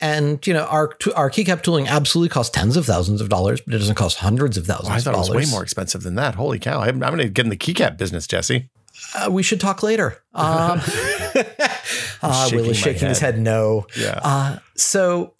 [0.00, 3.74] and you know our our keycap tooling absolutely costs tens of thousands of dollars, but
[3.74, 6.02] it doesn't cost hundreds of thousands Oh, I thought of it was way more expensive
[6.02, 6.34] than that.
[6.36, 6.80] Holy cow!
[6.80, 8.68] I'm, I'm going to get in the keycap business, Jesse.
[9.14, 10.22] Uh, we should talk later.
[10.34, 10.80] Um,
[12.22, 13.86] uh, shaking Will is shaking his head no.
[13.96, 14.20] Yeah.
[14.22, 15.34] Uh, so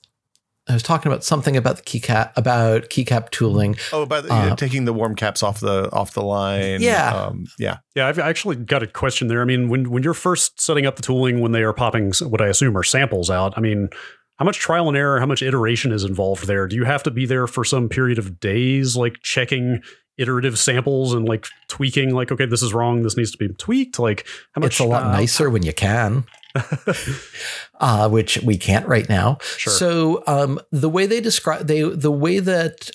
[0.68, 3.76] I was talking about something about the keycap about keycap tooling.
[3.92, 6.83] Oh, about the, Uh, taking the warm caps off the off the line.
[6.83, 7.14] Yeah.
[7.14, 7.78] Um, yeah.
[7.94, 9.40] Yeah, I've actually got a question there.
[9.40, 12.42] I mean, when when you're first setting up the tooling, when they are popping what
[12.42, 13.88] I assume are samples out, I mean,
[14.37, 16.66] how much trial and error, how much iteration is involved there?
[16.68, 19.83] Do you have to be there for some period of days, like checking
[20.16, 23.98] iterative samples and like tweaking, like, okay, this is wrong, this needs to be tweaked?
[23.98, 24.72] Like, how much?
[24.72, 26.24] It's a lot uh, nicer when you can,
[27.81, 29.39] uh, which we can't right now.
[29.57, 29.73] Sure.
[29.73, 32.91] So um, the way they describe they the way that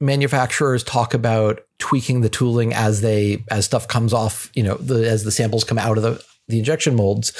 [0.00, 5.08] manufacturers talk about tweaking the tooling as they as stuff comes off, you know, the
[5.08, 7.32] as the samples come out of the the injection molds.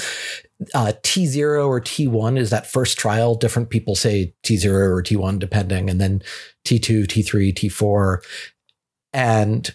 [0.75, 3.35] Uh, T0 or T1 is that first trial.
[3.35, 6.23] Different people say T0 or T1 depending, and then
[6.67, 8.19] T2, T3, T4,
[9.15, 9.75] and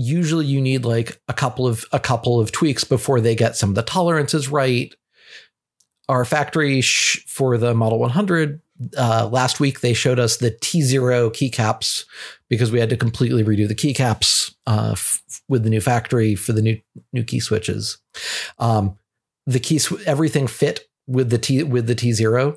[0.00, 3.70] usually you need like a couple of a couple of tweaks before they get some
[3.70, 4.94] of the tolerances right.
[6.08, 8.60] Our factory sh- for the Model 100
[8.96, 12.04] uh, last week they showed us the T0 keycaps
[12.48, 16.52] because we had to completely redo the keycaps uh, f- with the new factory for
[16.52, 16.80] the new
[17.12, 17.98] new key switches.
[18.58, 18.96] Um,
[19.46, 22.56] the key sw- everything fit with the T with the T0.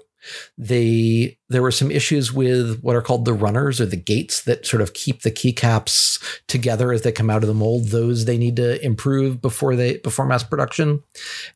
[0.58, 4.66] They there were some issues with what are called the runners or the gates that
[4.66, 7.88] sort of keep the keycaps together as they come out of the mold.
[7.88, 11.04] Those they need to improve before they before mass production.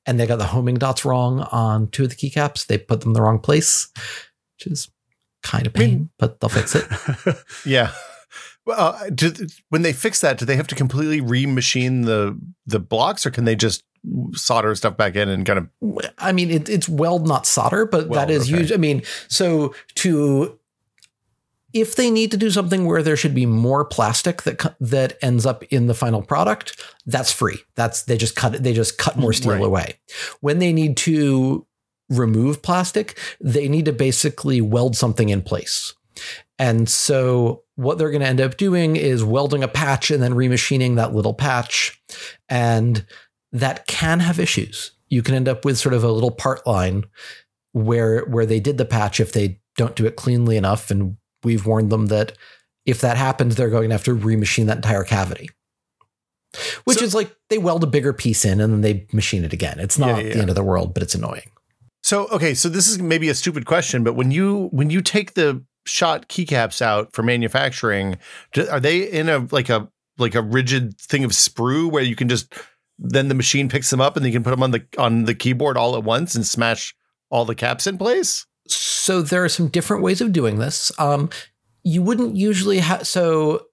[0.06, 2.66] And they got the homing dots wrong on two of the keycaps.
[2.68, 3.88] They put them in the wrong place,
[4.58, 4.90] which is
[5.44, 6.86] kind of pain, but they'll fix it.
[7.66, 7.92] Yeah.
[8.66, 9.32] Well, uh, do,
[9.70, 13.46] when they fix that, do they have to completely remachine the the blocks, or can
[13.46, 13.82] they just
[14.34, 16.14] solder stuff back in and kind of?
[16.18, 18.60] I mean, it, it's weld, not solder, but Weld, that is okay.
[18.60, 18.74] used.
[18.74, 20.58] I mean, so to
[21.74, 25.46] if they need to do something where there should be more plastic that that ends
[25.46, 27.60] up in the final product, that's free.
[27.76, 28.64] That's they just cut it.
[28.64, 29.64] They just cut more steel Right.
[29.64, 30.00] away.
[30.40, 31.66] When they need to
[32.10, 35.94] remove plastic, they need to basically weld something in place.
[36.58, 40.34] And so what they're going to end up doing is welding a patch and then
[40.34, 42.02] remachining that little patch.
[42.50, 43.06] And
[43.52, 44.92] that can have issues.
[45.10, 47.06] You can end up with sort of a little part line
[47.72, 50.92] where where they did the patch if they don't do it cleanly enough.
[50.92, 52.34] And we've warned them that
[52.86, 55.50] if that happens, they're going to have to remachine that entire cavity.
[56.86, 59.54] Which So- is like they weld a bigger piece in and then they machine it
[59.54, 59.80] again.
[59.80, 61.52] It's not Yeah, yeah, the end of the world, but it's annoying.
[62.04, 65.34] So okay, so this is maybe a stupid question, but when you when you take
[65.34, 68.18] the shot keycaps out for manufacturing,
[68.70, 72.30] are they in a like a like a rigid thing of sprue where you can
[72.30, 72.54] just
[73.00, 75.36] then the machine picks them up and you can put them on the on the
[75.36, 76.96] keyboard all at once and smash
[77.30, 78.46] all the caps in place?
[78.68, 80.92] So there are some different ways of doing this.
[81.00, 81.30] Um,
[81.84, 83.68] you wouldn't usually have so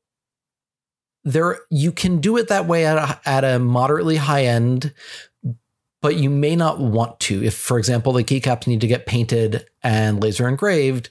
[1.25, 4.93] there you can do it that way at a, at a moderately high end,
[6.03, 7.43] but you may not want to.
[7.43, 11.09] If, for example, the keycaps need to get painted and laser engraved,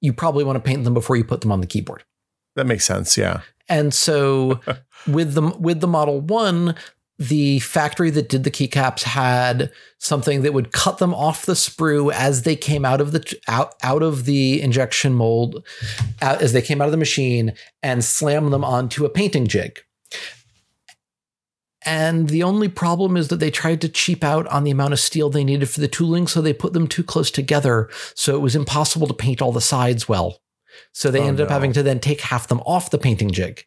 [0.00, 2.04] you probably want to paint them before you put them on the keyboard.
[2.56, 3.16] That makes sense.
[3.16, 3.40] Yeah.
[3.68, 4.60] And so
[5.06, 6.74] with the with the Model 1,
[7.18, 12.12] the factory that did the keycaps had something that would cut them off the sprue
[12.12, 15.64] as they came out of the out out of the injection mold
[16.20, 19.78] out, as they came out of the machine and slam them onto a painting jig.
[21.86, 25.00] And the only problem is that they tried to cheap out on the amount of
[25.00, 27.90] steel they needed for the tooling, so they put them too close together.
[28.14, 30.38] So it was impossible to paint all the sides well.
[30.92, 33.64] So they Oh, ended up having to then take half them off the painting jig.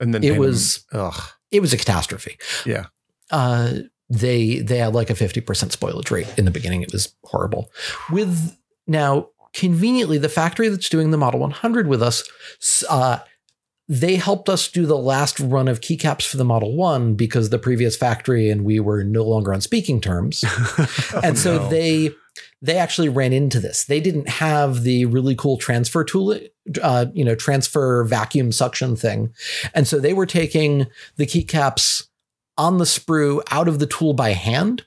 [0.00, 1.20] And then It paint them- was- ugh.
[1.50, 2.38] It was a catastrophe.
[2.66, 2.86] Yeah.
[3.30, 3.72] Uh,
[4.10, 6.82] they they had like a 50% spoilage rate in the beginning.
[6.82, 7.70] It was horrible.
[8.10, 8.56] With
[8.86, 12.22] now conveniently the factory that's doing the Model 100 with us
[12.88, 13.18] uh,
[13.88, 17.58] they helped us do the last run of keycaps for the Model 1 because the
[17.58, 20.44] previous factory and we were no longer on speaking terms.
[21.24, 21.68] and so Oh, no.
[21.70, 22.10] they
[22.60, 23.84] they actually ran into this.
[23.84, 26.38] They didn't have the really cool transfer tool,
[26.82, 29.32] uh, you know, transfer vacuum suction thing,
[29.74, 32.06] and so they were taking the keycaps
[32.56, 34.84] on the sprue out of the tool by hand.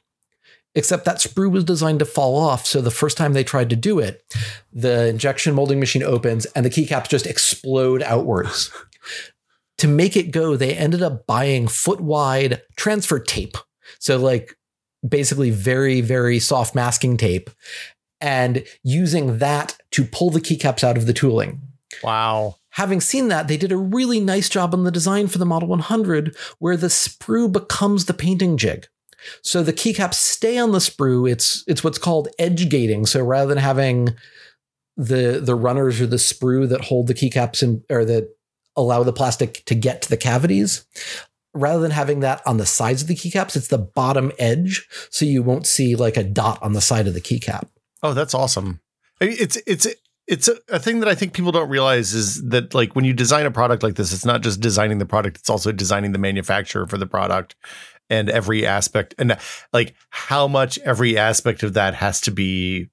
[0.73, 2.65] Except that sprue was designed to fall off.
[2.65, 4.23] So the first time they tried to do it,
[4.71, 8.71] the injection molding machine opens and the keycaps just explode outwards.
[9.81, 13.57] to make it go, they ended up buying foot wide transfer tape.
[13.97, 14.55] So, like,
[15.07, 17.49] basically very, very soft masking tape
[18.19, 21.61] and using that to pull the keycaps out of the tooling.
[22.03, 22.55] Wow.
[22.71, 25.67] Having seen that, they did a really nice job on the design for the Model
[25.69, 28.87] 100 where the sprue becomes the painting jig.
[29.41, 31.29] So the keycaps stay on the sprue.
[31.29, 33.05] It's it's what's called edge gating.
[33.05, 34.15] So rather than having
[34.97, 38.29] the the runners or the sprue that hold the keycaps in or that
[38.75, 40.85] allow the plastic to get to the cavities,
[41.53, 44.87] rather than having that on the sides of the keycaps, it's the bottom edge.
[45.09, 47.67] So you won't see like a dot on the side of the keycap.
[48.03, 48.79] Oh, that's awesome.
[49.19, 49.87] It's it's
[50.27, 53.13] it's a, a thing that I think people don't realize is that like when you
[53.13, 56.17] design a product like this, it's not just designing the product; it's also designing the
[56.17, 57.55] manufacturer for the product
[58.09, 59.37] and every aspect, and
[59.73, 62.89] like how much every aspect of that has to be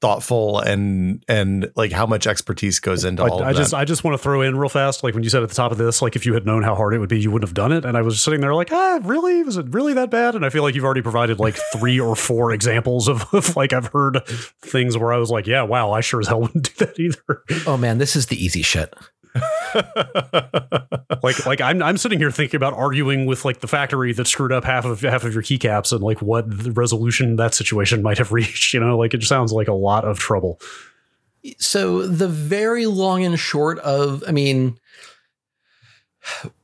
[0.00, 3.78] thoughtful and and like how much expertise goes into all I, of I just that.
[3.78, 5.72] I just want to throw in real fast, like when you said at the top
[5.72, 7.54] of this, like if you had known how hard it would be, you wouldn't have
[7.54, 7.84] done it.
[7.84, 9.42] And I was sitting there like, ah, really?
[9.42, 10.34] Was it really that bad?
[10.34, 13.72] And I feel like you've already provided like three or four examples of, of like
[13.72, 14.24] I've heard
[14.62, 17.42] things where I was like, yeah, wow, I sure as hell wouldn't do that either.
[17.66, 18.94] Oh man, this is the easy shit.
[21.22, 24.52] like like I'm I'm sitting here thinking about arguing with like the factory that screwed
[24.52, 28.18] up half of half of your keycaps and like what the resolution that situation might
[28.18, 28.74] have reached.
[28.74, 30.60] You know, like it sounds like a lot of trouble.
[31.58, 34.78] so the very long and short of i mean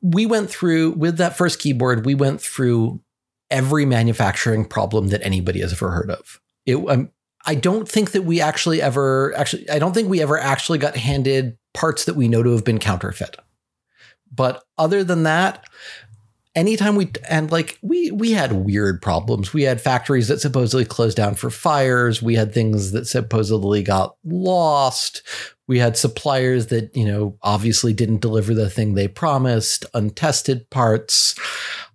[0.03, 3.01] we went through with that first keyboard we went through
[3.51, 7.11] every manufacturing problem that anybody has ever heard of it um,
[7.47, 10.97] i don't think that we actually ever actually i don't think we ever actually got
[10.97, 13.37] handed parts that we know to have been counterfeit.
[14.33, 15.65] But other than that
[16.55, 19.53] anytime we and like we we had weird problems.
[19.53, 22.23] We had factories that supposedly closed down for fires.
[22.23, 25.23] We had things that supposedly got lost.
[25.67, 31.35] We had suppliers that you know obviously didn't deliver the thing they promised untested parts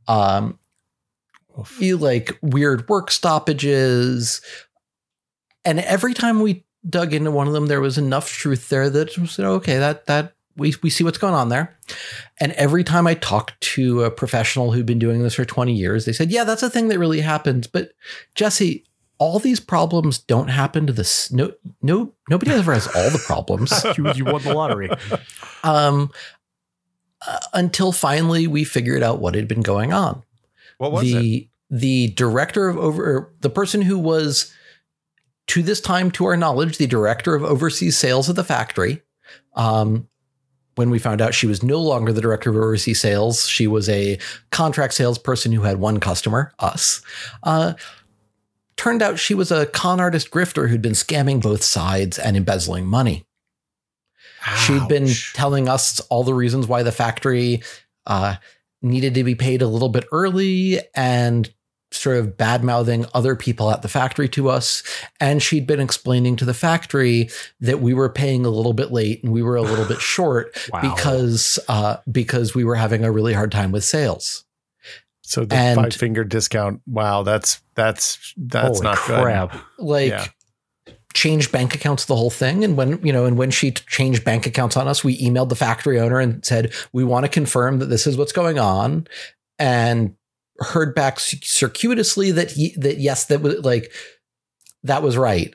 [0.08, 0.58] um
[1.80, 4.42] you like weird work stoppages.
[5.66, 9.18] And every time we dug into one of them there was enough truth there that
[9.18, 11.78] was okay that that we, we see what's going on there.
[12.40, 16.06] And every time I talked to a professional who'd been doing this for 20 years,
[16.06, 17.66] they said, yeah, that's a thing that really happens.
[17.66, 17.94] But
[18.36, 18.84] Jesse,
[19.18, 21.32] all these problems don't happen to this.
[21.32, 23.74] No, no, nobody ever has all the problems.
[23.98, 24.90] you, you won the lottery.
[25.64, 26.12] Um,
[27.26, 30.24] uh, until finally we figured out what had been going on.
[30.78, 31.48] What was the, it?
[31.72, 34.54] The director of over, the person who was,
[35.50, 39.02] to this time, to our knowledge, the director of overseas sales of the factory,
[39.56, 40.08] um,
[40.76, 43.90] when we found out she was no longer the director of overseas sales, she was
[43.90, 44.18] a
[44.52, 47.02] contract salesperson who had one customer, us.
[47.44, 47.74] Uh,
[48.78, 52.86] turned out she was a con artist grifter who'd been scamming both sides and embezzling
[52.86, 53.26] money.
[54.46, 54.60] Ouch.
[54.60, 57.62] She'd been telling us all the reasons why the factory
[58.06, 58.36] uh,
[58.82, 61.52] needed to be paid a little bit early and
[61.92, 64.84] sort of bad mouthing other people at the factory to us.
[65.20, 67.30] And she'd been explaining to the factory
[67.60, 70.56] that we were paying a little bit late and we were a little bit short
[70.72, 70.82] wow.
[70.82, 74.46] because uh, because we were having a really hard time with sales.
[75.22, 76.82] So the and, five finger discount.
[76.88, 79.52] Wow, that's that's that's not crap.
[79.52, 79.62] good.
[79.78, 80.26] Like yeah.
[81.14, 84.48] changed bank accounts the whole thing and when you know and when she changed bank
[84.48, 87.88] accounts on us we emailed the factory owner and said we want to confirm that
[87.88, 89.06] this is what's going on
[89.60, 90.16] and
[90.62, 93.92] heard back circuitously that he that yes that was like
[94.84, 95.54] that was right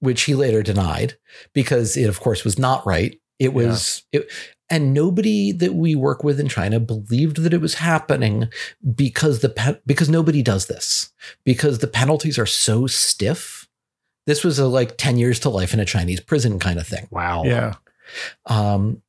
[0.00, 1.14] which he later denied
[1.52, 3.20] because it of course was not right.
[3.38, 4.20] It was yeah.
[4.20, 4.32] it,
[4.68, 8.48] and nobody that we work with in China believed that it was happening
[8.94, 11.12] because the because nobody does this
[11.44, 13.68] because the penalties are so stiff.
[14.26, 17.06] This was a like 10 years to life in a Chinese prison kind of thing.
[17.10, 17.44] Wow.
[17.44, 17.74] Yeah.
[18.46, 19.02] Um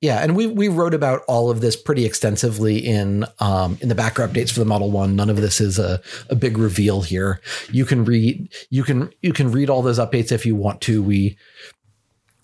[0.00, 3.96] yeah, and we we wrote about all of this pretty extensively in um, in the
[3.96, 5.16] backer updates for the Model One.
[5.16, 7.40] None of this is a, a big reveal here.
[7.72, 11.02] You can read you can you can read all those updates if you want to.
[11.02, 11.36] We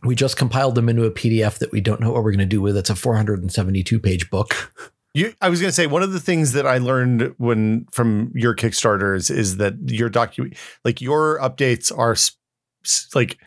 [0.03, 2.47] we just compiled them into a PDF that we don't know what we're going to
[2.47, 2.77] do with.
[2.77, 4.73] It's a 472 page book.
[5.15, 8.33] You, I was going to say one of the things that I learned when from
[8.35, 12.17] your Kickstarters is that your document, like your updates, are
[13.15, 13.39] like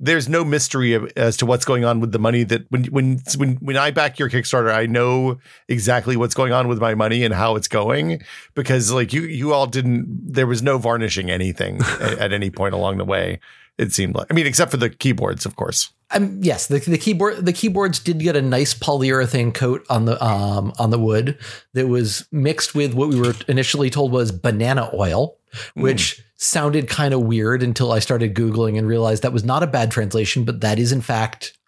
[0.00, 3.56] there's no mystery as to what's going on with the money that when when when
[3.56, 7.34] when I back your Kickstarter, I know exactly what's going on with my money and
[7.34, 8.22] how it's going
[8.54, 12.74] because like you you all didn't there was no varnishing anything at, at, any point
[12.74, 13.40] along the way.
[13.78, 15.92] It seemed like I mean except for the keyboards, of course.
[16.10, 20.22] Um, yes, the, the keyboard the keyboards did get a nice polyurethane coat on the
[20.24, 21.38] um on the wood
[21.74, 25.38] that was mixed with what we were initially told was banana oil,
[25.74, 29.64] which mm sounded kind of weird until I started Googling and realized that was not
[29.64, 31.58] a bad translation, but that is in fact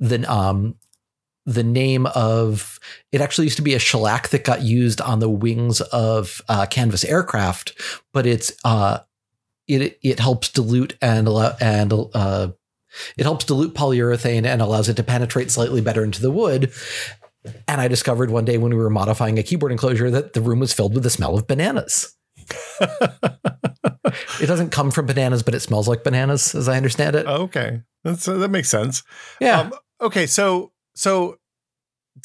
[0.00, 0.74] the um
[1.46, 2.78] the name of
[3.12, 6.66] it actually used to be a shellac that got used on the wings of uh,
[6.66, 7.80] canvas aircraft,
[8.12, 8.98] but it's uh
[9.80, 12.48] it it helps dilute and allow and uh
[13.16, 16.72] it helps dilute polyurethane and allows it to penetrate slightly better into the wood.
[17.66, 20.60] And I discovered one day when we were modifying a keyboard enclosure that the room
[20.60, 22.14] was filled with the smell of bananas.
[22.80, 27.26] it doesn't come from bananas, but it smells like bananas, as I understand it.
[27.26, 29.02] okay, that's uh, that makes sense.
[29.40, 29.60] Yeah.
[29.60, 31.38] Um, okay, so so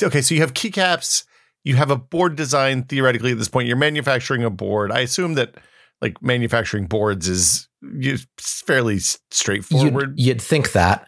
[0.02, 1.24] okay, so you have keycaps.
[1.64, 3.68] You have a board design theoretically at this point.
[3.68, 4.92] You're manufacturing a board.
[4.92, 5.56] I assume that
[6.02, 7.68] like manufacturing boards is
[8.38, 10.18] fairly straightforward.
[10.18, 11.08] You'd, you'd think that.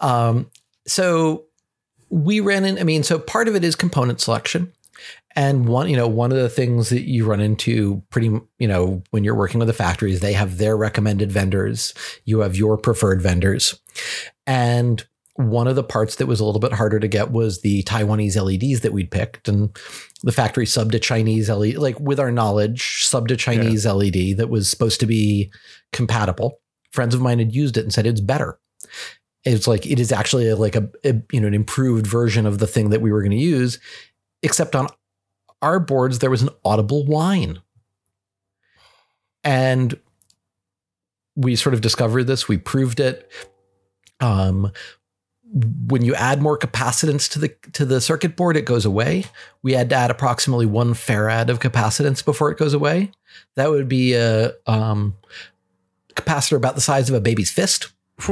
[0.00, 0.50] Um.
[0.86, 1.44] So
[2.08, 2.78] we ran in.
[2.78, 4.72] I mean, so part of it is component selection.
[5.36, 8.28] And one, you know, one of the things that you run into pretty,
[8.58, 12.56] you know, when you're working with the factories, they have their recommended vendors, you have
[12.56, 13.78] your preferred vendors.
[14.46, 15.06] And
[15.48, 18.40] one of the parts that was a little bit harder to get was the Taiwanese
[18.40, 19.48] LEDs that we'd picked.
[19.48, 19.76] And
[20.22, 23.92] the factory subbed a Chinese LED, like with our knowledge, subbed a Chinese yeah.
[23.92, 25.50] LED that was supposed to be
[25.92, 26.60] compatible.
[26.92, 28.58] Friends of mine had used it and said it's better.
[29.44, 32.58] It's like it is actually a, like a, a you know an improved version of
[32.58, 33.78] the thing that we were going to use,
[34.42, 34.88] except on
[35.62, 37.60] our boards, there was an audible whine.
[39.44, 39.98] And
[41.36, 43.30] we sort of discovered this, we proved it.
[44.20, 44.72] Um,
[45.52, 49.24] when you add more capacitance to the to the circuit board, it goes away.
[49.62, 53.10] We had to add approximately one farad of capacitance before it goes away.
[53.56, 55.16] That would be a um,
[56.14, 57.88] capacitor about the size of a baby's fist.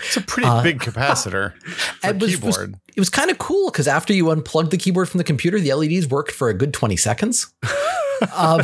[0.00, 2.74] It's a pretty Uh, big capacitor for it was- was- keyboard.
[2.94, 5.74] It was kind of cool because after you unplugged the keyboard from the computer, the
[5.74, 7.52] LEDs worked for a good 20 seconds.
[8.36, 8.60] um,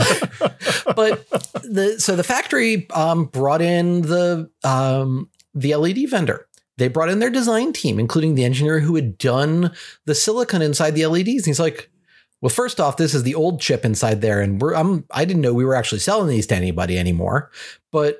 [0.94, 1.28] but
[1.64, 6.46] the so the factory um, brought in the um, the LED vendor.
[6.78, 9.72] They brought in their design team, including the engineer who had done
[10.06, 11.28] the silicon inside the LEDs.
[11.28, 11.90] And he's like,
[12.42, 15.42] "Well, first off, this is the old chip inside there, and we're I'm I didn't
[15.42, 17.50] know we were actually selling these to anybody anymore.
[17.92, 18.18] But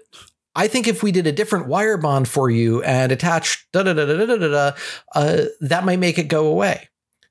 [0.55, 3.93] I think if we did a different wire bond for you and attached da da
[3.93, 4.73] da da da da da,
[5.17, 6.89] uh, that might make it go away."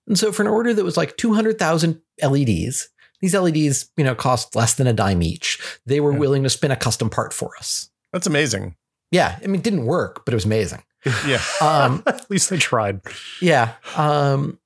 [0.07, 2.89] And so, for an order that was like two hundred thousand LEDs,
[3.21, 5.57] these LEDs, you know, cost less than a dime each.
[5.85, 6.19] They were Yeah.
[6.19, 7.89] willing to spin a custom part for us.
[8.11, 8.75] That's amazing.
[9.11, 10.83] Yeah, I mean, it didn't work, but it was amazing.
[11.27, 11.41] Yeah.
[11.61, 13.01] Um, At least they tried.
[13.41, 14.59] yeah, um,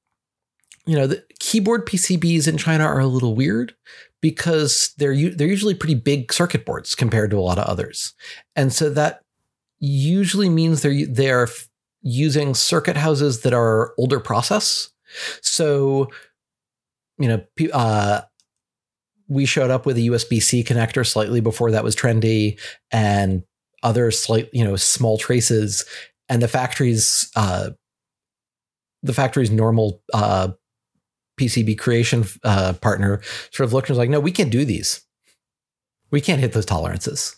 [0.86, 3.76] you know, the keyboard PCBs in China are a little weird
[4.22, 8.14] because they're they're usually pretty big circuit boards compared to a lot of others,
[8.56, 9.22] and so that
[9.80, 11.48] usually means they're they're
[12.02, 14.90] using circuit houses that are older process.
[15.42, 16.10] So,
[17.18, 17.42] you know,
[17.74, 18.22] uh,
[19.28, 22.60] we showed up with a USB C connector slightly before that was trendy,
[22.92, 23.44] and
[23.84, 25.86] other slight, you know, small traces,
[26.30, 27.72] and the factory's uh,
[29.04, 30.50] the factory's normal uh,
[31.40, 33.22] PCB creation uh, partner
[33.52, 35.02] sort of looked and was like, "No, we can't do these.
[36.12, 37.36] We can't hit those tolerances."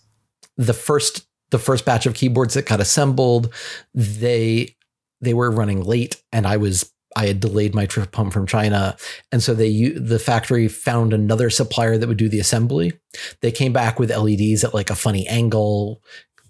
[0.58, 3.54] The first the first batch of keyboards that got assembled,
[3.94, 4.76] they
[5.22, 8.96] they were running late, and I was I had delayed my trip home from China,
[9.32, 12.94] and so they the factory found another supplier that would do the assembly.
[13.42, 16.02] They came back with LEDs at like a funny angle,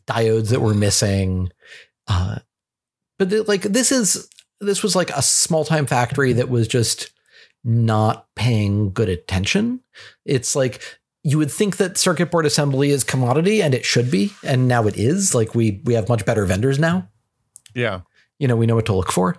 [0.08, 1.50] diodes that were missing.
[2.10, 2.39] Uh,
[3.18, 4.28] but the, like this is
[4.60, 7.12] this was like a small time factory that was just
[7.64, 9.82] not paying good attention.
[10.26, 14.32] It's like you would think that circuit board assembly is commodity and it should be
[14.43, 17.10] and now it is like we we have much better vendors now.
[17.76, 18.01] Yeah.
[18.39, 19.36] You know, we know what to look for.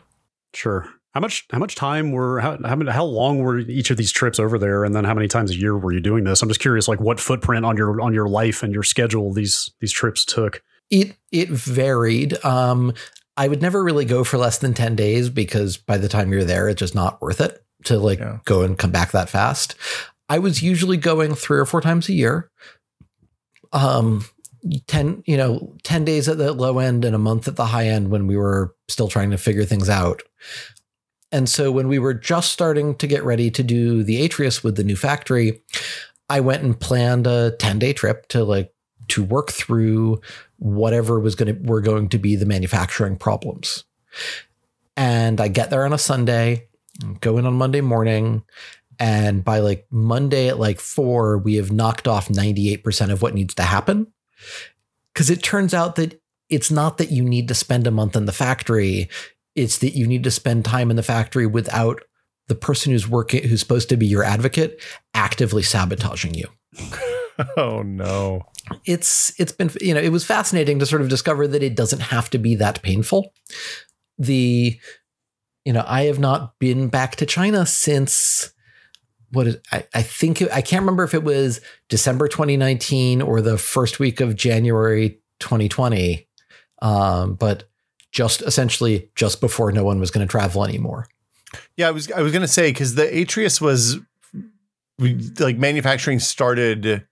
[0.54, 0.88] Sure.
[1.12, 4.12] How much how much time were how how, many, how long were each of these
[4.12, 6.42] trips over there and then how many times a year were you doing this?
[6.42, 9.70] I'm just curious like what footprint on your on your life and your schedule these
[9.80, 10.62] these trips took.
[10.90, 12.42] It it varied.
[12.44, 12.92] Um
[13.36, 16.44] I would never really go for less than 10 days because by the time you're
[16.44, 18.38] there it's just not worth it to like Yeah.
[18.44, 19.74] go and come back that fast.
[20.28, 22.50] I was usually going three or four times a year.
[23.72, 24.24] Um
[24.88, 27.86] 10 you know 10 days at the low end and a month at the high
[27.86, 30.22] end when we were still trying to figure things out.
[31.32, 34.76] And so when we were just starting to get ready to do the Atreus with
[34.76, 35.62] the new factory,
[36.28, 38.72] I went and planned a 10-day trip to like
[39.10, 40.20] to work through
[40.58, 43.84] whatever was going to were going to be the manufacturing problems.
[44.96, 46.68] And I get there on a Sunday,
[47.20, 48.42] go in on Monday morning,
[48.98, 53.54] and by like Monday at like 4, we have knocked off 98% of what needs
[53.54, 54.08] to happen.
[55.14, 58.26] Cuz it turns out that it's not that you need to spend a month in
[58.26, 59.08] the factory,
[59.54, 62.02] it's that you need to spend time in the factory without
[62.48, 64.82] the person who's working who's supposed to be your advocate
[65.14, 66.48] actively sabotaging you
[67.56, 68.42] Oh no.
[68.84, 72.00] it's it's been you know it was fascinating to sort of discover that it doesn't
[72.00, 73.32] have to be that painful
[74.18, 74.78] the
[75.64, 78.52] you know i have not been back to china since
[79.32, 83.56] what is i, I think i can't remember if it was december 2019 or the
[83.58, 86.28] first week of january 2020
[86.82, 87.68] um, but
[88.12, 91.06] just essentially just before no one was going to travel anymore
[91.76, 93.98] Yeah, I was I was gonna say because the Atreus was
[94.98, 97.06] we, like manufacturing started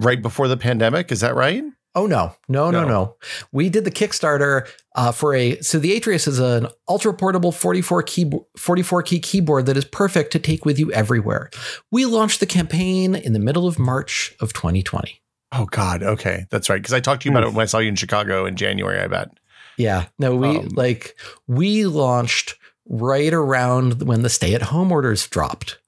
[0.00, 1.10] right before the pandemic.
[1.12, 1.64] Is that right?
[1.94, 2.88] Oh no, no, no, No.
[2.88, 3.16] no.
[3.50, 8.02] We did the Kickstarter uh, for a so the Atreus is an ultra portable 44
[8.04, 11.50] key 44 key keyboard that is perfect to take with you everywhere.
[11.90, 15.20] We launched the campaign in the middle of March of 2020.
[15.52, 16.02] Oh God.
[16.02, 16.80] Okay, that's right.
[16.80, 19.00] Because I talked to you about it when I saw you in Chicago in January.
[19.00, 19.30] I bet.
[19.78, 25.26] Yeah, no, we Um, like we launched right around when the stay at home orders
[25.26, 25.78] dropped.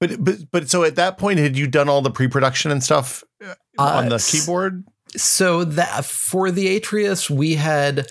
[0.00, 2.82] But but but so at that point, had you done all the pre production and
[2.82, 3.22] stuff
[3.78, 4.84] uh, on Uh, the keyboard?
[5.16, 8.06] so that for the Atreus, we had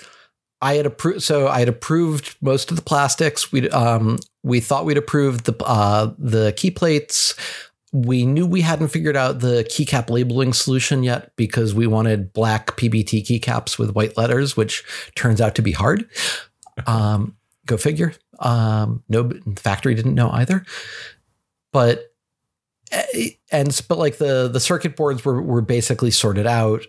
[0.61, 1.22] I had approved.
[1.22, 3.51] So I had approved most of the plastics.
[3.51, 7.36] We um we thought we'd approved the uh the key plates.
[7.93, 12.76] We knew we hadn't figured out the keycap labeling solution yet because we wanted black
[12.76, 14.84] PBT keycaps with white letters, which
[15.15, 16.09] turns out to be hard.
[16.86, 18.13] Um, go figure.
[18.39, 20.65] Um, no, the factory didn't know either.
[21.72, 22.11] But
[23.51, 26.85] and but like the the circuit boards were were basically sorted out.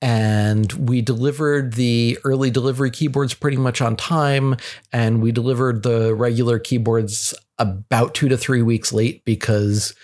[0.00, 4.56] And we delivered the early delivery keyboards pretty much on time
[4.92, 9.94] and we delivered the regular keyboards about 2 to 3 weeks late because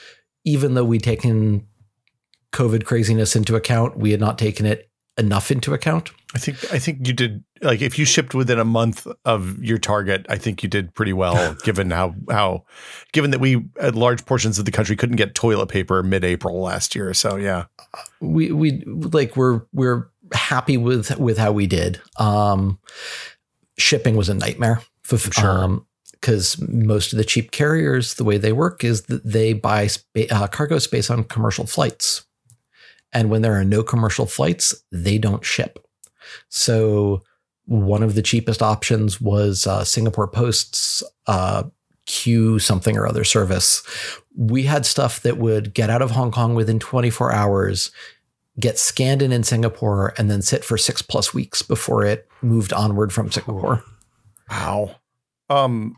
[0.44, 1.66] even though we'd taken
[2.52, 4.87] covid craziness into account we had not taken it
[5.18, 6.10] enough into account.
[6.34, 9.78] I think I think you did like if you shipped within a month of your
[9.78, 12.64] target, I think you did pretty well given how how
[13.12, 16.94] given that we at large portions of the country couldn't get toilet paper mid-April last
[16.94, 17.14] year.
[17.14, 17.64] So yeah.
[18.20, 22.00] We we like we're we're happy with with how we did.
[22.18, 22.78] Um
[23.78, 24.82] shipping was a nightmare.
[25.02, 25.48] For, Sure.
[25.48, 25.86] Um,
[26.20, 30.26] because most of the cheap carriers, the way they work is that they buy spa-
[30.30, 32.26] uh, cargo space on commercial flights.
[33.12, 35.78] And when there are no commercial flights, they don't ship.
[36.48, 37.22] So
[37.64, 41.64] one of the cheapest options was uh, Singapore Post's uh,
[42.06, 43.82] Q something or other service.
[44.34, 47.90] We had stuff that would get out of Hong Kong within 24 hours,
[48.58, 52.72] get scanned in in Singapore, and then sit for six plus weeks before it moved
[52.72, 53.84] onward from Singapore.
[54.50, 54.96] Wow.
[55.50, 55.96] Um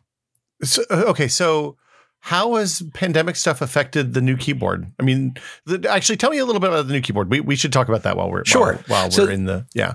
[0.62, 1.76] so, okay, so
[2.20, 4.86] how has pandemic stuff affected the new keyboard?
[4.98, 5.34] I mean,
[5.66, 7.30] the, actually, tell me a little bit about the new keyboard.
[7.30, 8.74] We, we should talk about that while we're Sure.
[8.86, 9.94] while, while So- we're in the yeah.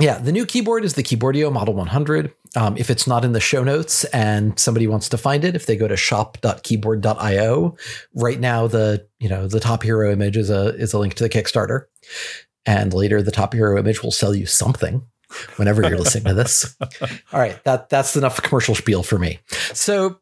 [0.00, 2.32] Yeah, the new keyboard is the Keyboardio Model 100.
[2.54, 5.66] Um, if it's not in the show notes and somebody wants to find it, if
[5.66, 5.96] they go to
[6.72, 7.76] shop.keyboard.io,
[8.14, 11.24] right now the you know the top hero image is a is a link to
[11.24, 11.86] the Kickstarter,
[12.64, 15.02] and later the top hero image will sell you something.
[15.56, 16.76] Whenever you're listening to this,
[17.32, 19.40] all right, that that's enough commercial spiel for me.
[19.74, 20.18] So.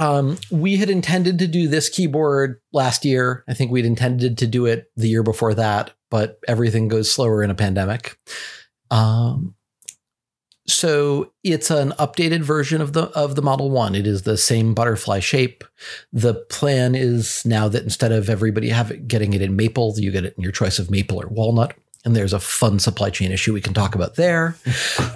[0.00, 3.44] Um, we had intended to do this keyboard last year.
[3.46, 7.42] I think we'd intended to do it the year before that, but everything goes slower
[7.42, 8.18] in a pandemic.
[8.90, 9.54] Um,
[10.66, 13.94] so it's an updated version of the of the Model One.
[13.94, 15.64] It is the same butterfly shape.
[16.12, 20.10] The plan is now that instead of everybody have it, getting it in maple, you
[20.10, 21.74] get it in your choice of maple or walnut.
[22.04, 24.56] And there's a fun supply chain issue we can talk about there.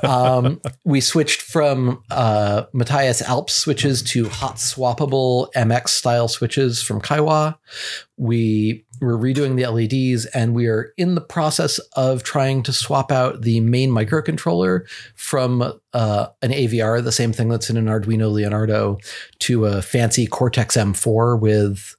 [0.02, 7.00] Um, we switched from uh, Matias Alps switches to hot swappable MX style switches from
[7.00, 7.56] Kaihua.
[8.18, 13.10] We we're redoing the LEDs and we are in the process of trying to swap
[13.10, 15.62] out the main microcontroller from
[15.92, 18.98] uh, an AVR, the same thing that's in an Arduino Leonardo,
[19.40, 21.96] to a fancy Cortex M4 with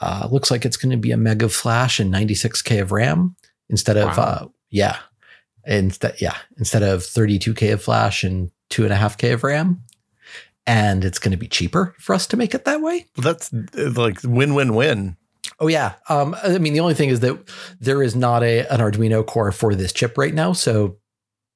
[0.00, 3.36] uh, looks like it's going to be a mega flash and 96k of RAM
[3.72, 4.22] instead of Wow.
[4.22, 4.98] uh, yeah,
[5.66, 9.82] instead yeah instead of 32k of flash and two and a half k of RAM.
[10.64, 13.06] And it's going to be cheaper for us to make it that way.
[13.16, 15.16] That's uh, like win win win.
[15.58, 15.94] Oh yeah.
[16.08, 17.36] Um, I mean, the only thing is that
[17.80, 20.98] there is not a an Arduino core for this chip right now, so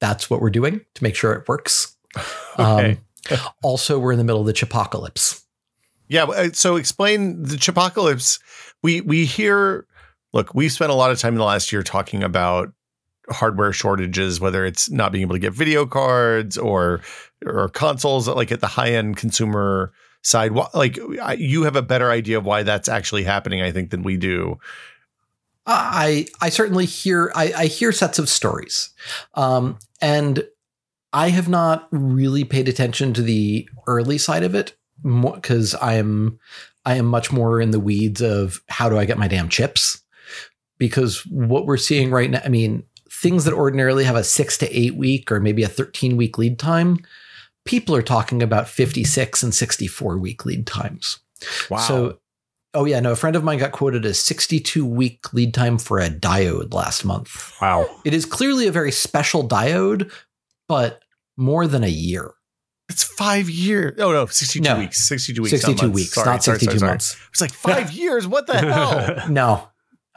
[0.01, 1.95] that's what we're doing to make sure it works.
[2.59, 2.97] Okay.
[3.31, 5.43] Um, also, we're in the middle of the chipocalypse.
[6.07, 6.23] Yeah.
[6.23, 8.39] uh, So explain the chipocalypse.
[8.83, 9.85] We we hear.
[10.33, 12.73] Look, we've spent a lot of time in the last year talking about
[13.29, 17.01] hardware shortages, whether it's not being able to get video cards or
[17.45, 20.51] or consoles, like at the high end consumer side.
[20.73, 20.97] Like
[21.37, 24.59] you have a better idea of why that's actually happening, I think, than we do.
[25.65, 28.89] I I certainly hear I, I hear sets of stories,
[29.33, 30.43] um, and
[31.11, 36.39] I have not really paid attention to the early side of it because I am
[36.85, 40.01] I am much more in the weeds of how do I get my damn chips
[40.77, 44.77] because what we're seeing right now, I mean, things that ordinarily have a six to
[44.77, 46.97] eight week or maybe a 13 week lead time,
[47.65, 51.19] people are talking about 56 and 64 week lead times.
[51.69, 51.77] Wow.
[51.77, 52.19] So,
[52.73, 55.99] oh yeah, no, a friend of mine got quoted a 62 week lead time for
[55.99, 57.53] a diode last month.
[57.61, 57.89] Wow.
[58.05, 60.11] It is clearly a very special diode,
[60.67, 61.01] but
[61.37, 62.31] more than a year.
[62.89, 63.99] it's five years.
[63.99, 64.79] Oh no, sixty-two No.
[64.79, 64.97] weeks.
[65.07, 65.53] Sixty-two weeks.
[65.53, 65.95] not 62 months.
[65.95, 66.89] weeks, Sorry, not sorry, 62 sorry, sorry.
[66.91, 67.17] months.
[67.31, 68.27] It's like five years.
[68.27, 69.29] What the hell?
[69.29, 69.67] No.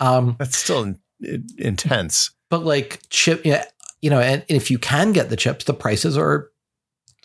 [0.01, 2.30] Um, That's still in, in- intense.
[2.48, 3.64] but like chip, yeah,
[4.03, 6.48] you know, and if you can get the chips, the prices are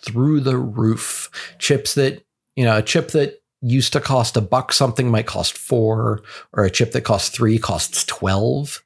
[0.02, 1.30] through the roof.
[1.58, 5.58] Chips that, you know, a chip that used to cost a buck something might cost
[5.58, 6.22] four,
[6.54, 8.84] or a chip that costs three costs 12.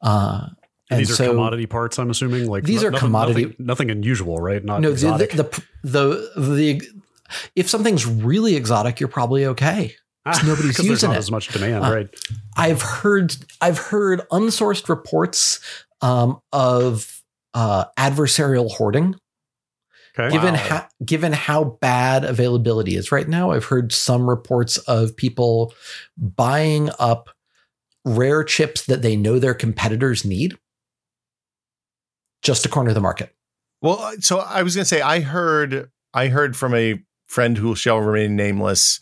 [0.00, 0.46] Uh,
[0.90, 2.46] And these are commodity parts, I'm assuming.
[2.48, 4.64] Like These no- are nothing, commodity- Nothing, nothing unusual, right?
[4.64, 5.30] Not no, the, exotic.
[5.32, 5.42] the,
[5.82, 6.82] the, the, the,
[7.56, 9.96] if something's really exotic, you're probably okay.
[10.44, 11.18] nobody's because there's using not it.
[11.18, 12.08] as much demand, Uh, right?
[12.56, 15.58] I've heard I've heard unsourced reports
[16.00, 17.22] um, of
[17.54, 19.16] uh, adversarial hoarding.
[20.18, 20.30] Okay.
[20.30, 20.60] Given Wow.
[20.60, 25.72] how given how bad availability is right now, I've heard some reports of people
[26.18, 27.30] buying up
[28.04, 30.58] rare chips that they know their competitors need
[32.42, 33.34] just to corner the market.
[33.80, 37.56] Well, uh, so I was going to say I heard I heard from a friend
[37.56, 39.00] who shall remain nameless,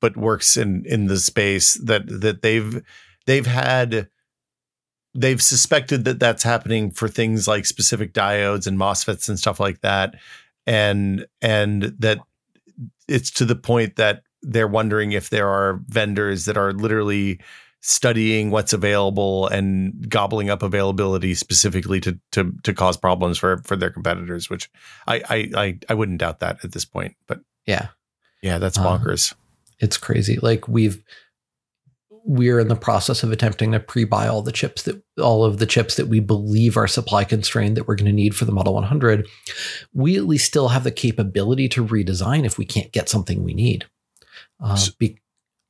[0.00, 2.82] but works in in the space that that they've
[3.26, 4.08] they've had
[5.14, 9.80] they've suspected that that's happening for things like specific diodes and MOSFETs and stuff like
[9.80, 10.14] that,
[10.66, 12.18] and and that
[13.08, 17.40] it's to the point that they're wondering if there are vendors that are literally
[17.82, 23.76] studying what's available and gobbling up availability specifically to to to cause problems for for
[23.76, 24.48] their competitors.
[24.48, 24.70] Which
[25.06, 27.16] I I I, I wouldn't doubt that at this point.
[27.26, 27.88] But Yeah.
[28.42, 29.34] yeah, that's Um, bonkers.
[29.80, 30.38] It's crazy.
[30.40, 31.02] Like we've
[32.24, 35.64] we're in the process of attempting to pre-buy all the chips that all of the
[35.66, 38.74] chips that we believe are supply constrained that we're going to need for the Model
[38.74, 39.26] 100.
[39.94, 43.54] We at least still have the capability to redesign if we can't get something we
[43.54, 43.86] need.
[44.62, 45.18] Uh, So- be,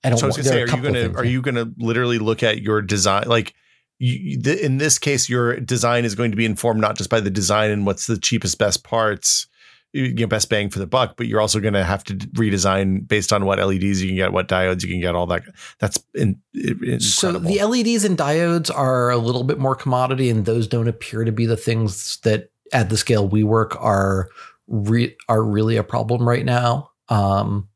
[0.03, 0.19] I don't.
[0.19, 1.31] so I was gonna say, are you gonna are yeah.
[1.31, 3.55] you gonna literally look at your design like?
[3.99, 7.11] You, you- th- in this case, your design is going to be informed not just
[7.11, 9.47] by the design and what's the cheapest, best parts,
[9.93, 13.07] you know, best bang for the buck, but you're also going to have to redesign
[13.09, 15.43] based on what LEDs you can get, what diodes you can get, all that.
[15.81, 17.51] That's in, in, So incredible.
[17.51, 21.33] the LEDs and diodes are a little bit more commodity, and those don't appear to
[21.33, 24.29] be the things that, at the scale we work, are
[24.69, 26.91] re- are really a problem right now.
[27.09, 27.69] Um,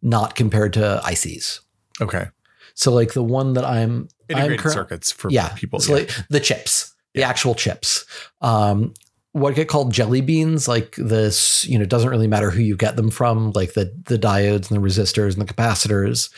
[0.00, 1.60] not compared to ICs.
[2.00, 2.28] okay,
[2.74, 5.78] So like the one that I'm I'm integrated circuits for yeah, people.
[5.80, 5.98] So yeah.
[6.00, 8.04] like the chips, the actual chips.
[8.40, 8.94] Um,
[9.32, 12.76] what get called jelly beans, like this, you know, it doesn't really matter who you
[12.76, 16.30] get them from, like the the diodes and the resistors and the capacitors.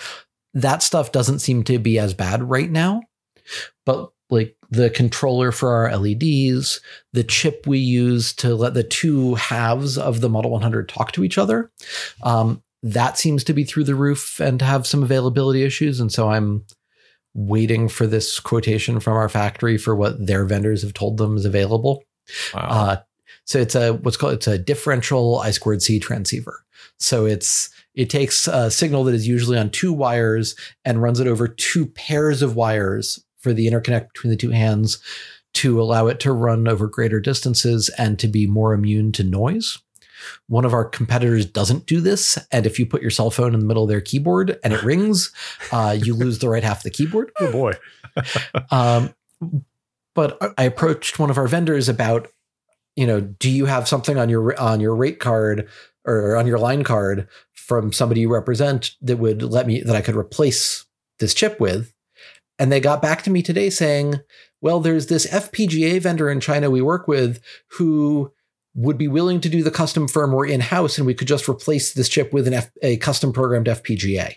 [0.55, 3.03] That stuff doesn't seem to be as bad right now.
[3.85, 6.81] But like the controller for our LEDs,
[7.13, 11.25] the chip we use to let the two halves of the Model 100 talk to
[11.25, 11.71] each other,
[12.23, 16.01] um, that seems to be through the roof and to have some availability issues.
[16.01, 16.65] And so I'm
[17.35, 21.45] waiting for this quotation from our factory for what their vendors have told them is
[21.45, 22.03] available.
[22.55, 22.61] Wow.
[22.61, 22.97] Uh,
[23.45, 26.65] so it's a what's called it's a differential I squared C transceiver.
[26.99, 31.27] So it's it takes a signal that is usually on two wires and runs it
[31.27, 34.99] over two pairs of wires for the interconnect between the two hands
[35.55, 39.79] to allow it to run over greater distances and to be more immune to noise.
[40.49, 43.61] One of our competitors doesn't do this, and if you put your cell phone in
[43.61, 45.31] the middle of their keyboard and it rings,
[45.71, 47.31] uh, you lose the right half of the keyboard.
[47.39, 47.73] Oh boy.
[48.71, 49.15] Um,
[50.15, 52.29] but uh, I approached one of our vendors about,
[52.97, 55.69] you know, do you have something on your on your rate card
[56.07, 60.01] or on your line card from somebody you represent that would let me that I
[60.01, 60.87] could replace
[61.19, 61.93] this chip with?
[62.59, 64.21] And they got back to me today saying,
[64.61, 67.41] well, there's this FPGA vendor in China we work with
[67.73, 68.33] who
[68.77, 71.93] would be willing to do the custom firmware in house, and we could just replace
[71.95, 74.35] this chip with an F, a custom programmed FPGA,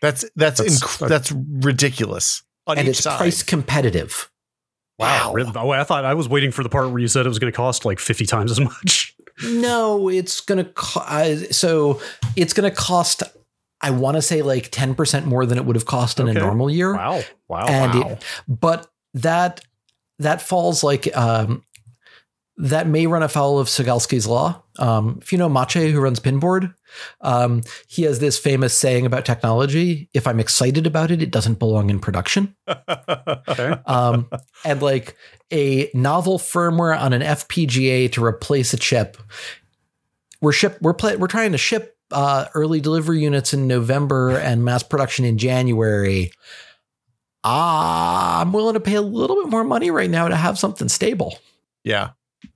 [0.00, 3.18] that's that's That's- inc- that's ridiculous on and each it's side.
[3.18, 4.30] price competitive.
[4.98, 5.32] Wow.
[5.32, 5.52] Really?
[5.54, 7.52] Oh, I thought I was waiting for the part where you said it was going
[7.52, 9.14] to cost like 50 times as much.
[9.44, 12.00] No, it's gonna co- uh, so
[12.34, 13.22] it's gonna cost.
[13.80, 16.36] I want to say like ten percent more than it would have cost in Okay.
[16.40, 17.22] a normal year, Wow.
[17.46, 17.66] Wow.
[17.68, 18.08] and wow.
[18.08, 19.60] it, but that
[20.18, 21.62] that falls like um,
[22.58, 24.62] that may run afoul of Ceglowski's law.
[24.78, 26.74] Um, if you know Maciej, who runs Pinboard,
[27.20, 31.60] um, he has this famous saying about technology: "If I'm excited about it, it doesn't
[31.60, 33.76] belong in production." okay.
[33.86, 34.28] um,
[34.64, 35.16] and like
[35.52, 39.16] a novel firmware on an FPGA to replace a chip.
[40.40, 44.64] We're ship we're pla- we're trying to ship uh, early delivery units in November and
[44.64, 46.32] mass production in January.
[47.44, 50.88] Ah, I'm willing to pay a little bit more money right now to have something
[50.88, 51.38] stable.
[51.84, 52.10] Yeah.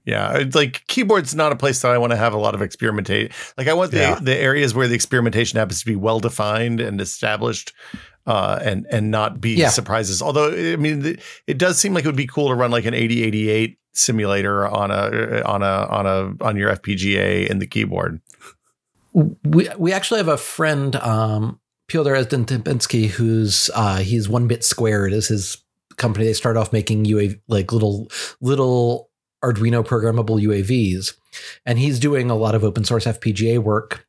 [0.05, 0.36] Yeah.
[0.38, 3.30] It's like keyboard's not a place that I want to have a lot of experimentation.
[3.57, 4.18] Like I want the, Yeah.
[4.20, 7.72] the areas where the experimentation happens to be well defined and established
[8.26, 9.68] uh, and and not be Yeah.
[9.70, 10.20] surprises.
[10.22, 12.94] Although I mean it, does seem like it would be cool to run like an
[12.94, 18.20] 8088 simulator on a on a on a on your FPGA in the keyboard.
[19.12, 25.12] We we actually have a friend, um, Piotr Esden-Tempski, who's uh, he's One Bit Squared
[25.12, 25.59] is his
[25.96, 26.24] company.
[26.24, 29.11] They start off making UAV like little little
[29.43, 31.14] Arduino programmable UAVs,
[31.66, 34.07] and he's doing a lot of open source FPGA work.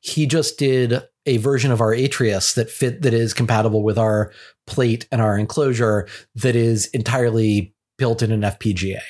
[0.00, 4.32] He just did a version of our Atreus that fit that is compatible with our
[4.66, 9.00] plate and our enclosure that is entirely built in an FPGA.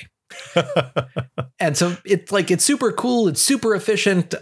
[1.59, 4.33] And so it's like it's super cool, it's super efficient.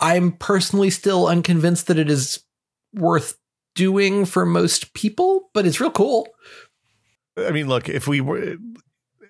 [0.00, 2.42] I'm personally still unconvinced that it is
[2.94, 3.36] worth
[3.74, 6.28] doing for most people, but it's real cool.
[7.36, 8.56] I mean, look, if we were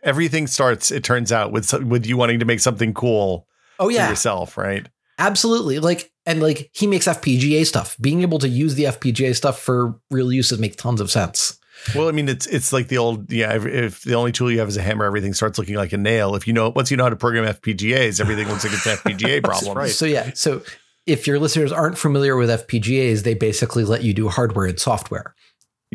[0.09, 3.46] everything starts, it turns out with with you wanting to make something cool
[3.78, 4.88] Oh for yeah, yourself, right?
[5.18, 5.78] absolutely.
[5.78, 7.96] Like and like he makes FPGA stuff.
[8.00, 11.59] Being able to use the FPGA stuff for real uses makes tons of sense.
[11.94, 13.54] Well, I mean, it's it's like the old yeah.
[13.54, 15.98] If, if the only tool you have is a hammer, everything starts looking like a
[15.98, 16.34] nail.
[16.34, 18.96] If you know once you know how to program FPGAs, everything looks like it's an
[18.96, 19.78] FPGA problem.
[19.78, 19.90] right.
[19.90, 20.62] So yeah, so
[21.06, 25.34] if your listeners aren't familiar with FPGAs, they basically let you do hardware and software.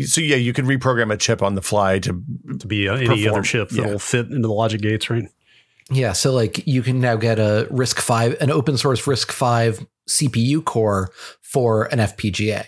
[0.02, 2.24] So yeah, you can reprogram a chip on the fly to
[2.60, 3.92] to be uh, any Perform- other chip that yeah.
[3.92, 5.26] will fit into the logic gates, right?
[5.92, 11.12] Yeah, so like you can now get a RISC-V, an open source RISC-V CPU core
[11.42, 12.66] for an FPGA.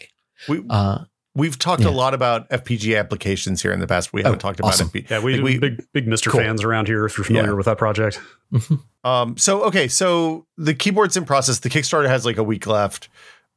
[0.50, 1.00] we Uh,
[1.34, 1.90] we've talked Yeah.
[1.90, 4.14] a lot about FPGA applications here in the past.
[4.14, 4.90] We haven't Oh, talked about awesome.
[4.90, 5.10] FPG.
[5.10, 6.42] Yeah, we, Like, we- big big MiSTer Cool.
[6.42, 7.06] fans around here.
[7.06, 7.56] If you're familiar Yeah.
[7.56, 8.20] with that project,
[9.04, 11.60] Um, so okay, so the keyboard's in process.
[11.60, 13.10] The Kickstarter has like a week left.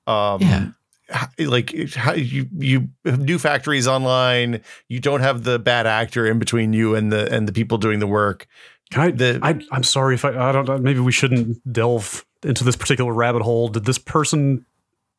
[0.06, 0.66] Um, Yeah.
[1.10, 4.60] H- like how you you have new factories online.
[4.88, 7.98] You don't have the bad actor in between you and the and the people doing
[7.98, 8.46] the work.
[8.90, 10.78] can I, The- I I'm sorry if I I don't know.
[10.78, 13.68] Maybe we shouldn't delve into this particular rabbit hole.
[13.68, 14.64] Did this person?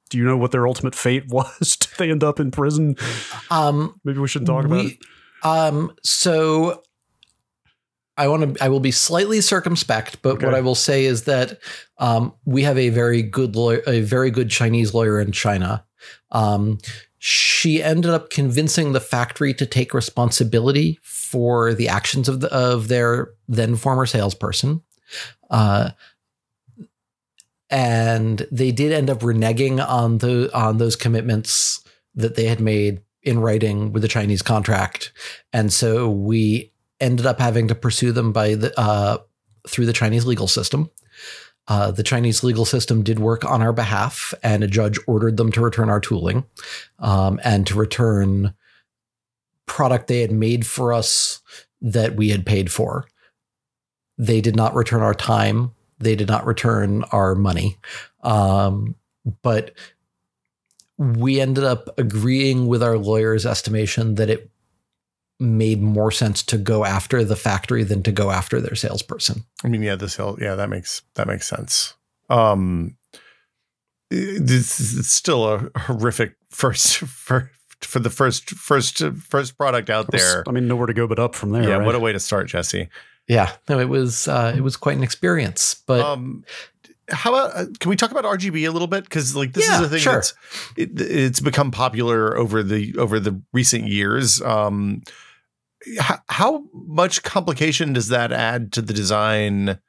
[0.09, 1.77] Do you know what their ultimate fate was?
[1.79, 2.95] Did they end up in prison?
[3.51, 4.97] Um, Maybe we shouldn't talk about it.
[5.43, 6.81] Um, so
[8.19, 11.57] I want to, I will be slightly circumspect, but what I will say is that
[11.97, 15.85] um, we have a very good lawyer, a very good Chinese lawyer in China.
[16.31, 16.79] Um,
[17.17, 22.89] she ended up convincing the factory to take responsibility for the actions of the, of
[22.89, 24.81] their then former salesperson.
[25.49, 25.91] Uh,
[27.69, 31.83] and they did end up reneging on the on those commitments
[32.15, 35.11] that they had made in writing with the Chinese contract,
[35.53, 39.17] and so we ended up having to pursue them by the uh,
[39.67, 40.89] through the Chinese legal system.
[41.67, 45.51] Uh, the Chinese legal system did work on our behalf, and a judge ordered them
[45.51, 46.43] to return our tooling
[46.97, 48.55] um, and to return
[49.67, 51.41] product they had made for us
[51.79, 53.05] that we had paid for.
[54.17, 55.71] They did not return our time.
[55.99, 57.77] They did not return our money.
[58.23, 58.95] Um,
[59.43, 59.71] but
[60.97, 64.49] we ended up agreeing with our lawyer's estimation that it
[65.39, 69.43] made more sense to go after the factory than to go after their salesperson.
[69.63, 71.93] I mean, yeah, this hill, yeah, that makes that makes sense.
[72.29, 72.97] Um,
[74.09, 80.11] this is it's still a horrific first for for the first first first product out
[80.11, 80.43] there.
[80.47, 81.63] I mean, nowhere to go but up from there.
[81.63, 81.85] Yeah, right?
[81.85, 82.89] what a way to start, Jesse.
[83.27, 85.81] Yeah, no, it was uh, it was quite an experience.
[85.85, 86.43] But um
[87.11, 89.75] how about uh, can we talk about RGB a little bit because like this Yeah,
[89.79, 90.13] is a thing sure.
[90.13, 90.33] that's
[90.75, 94.41] it, it's become popular over the over the recent years.
[94.41, 95.01] Um,
[95.99, 99.79] how, how much complication does that add to the design?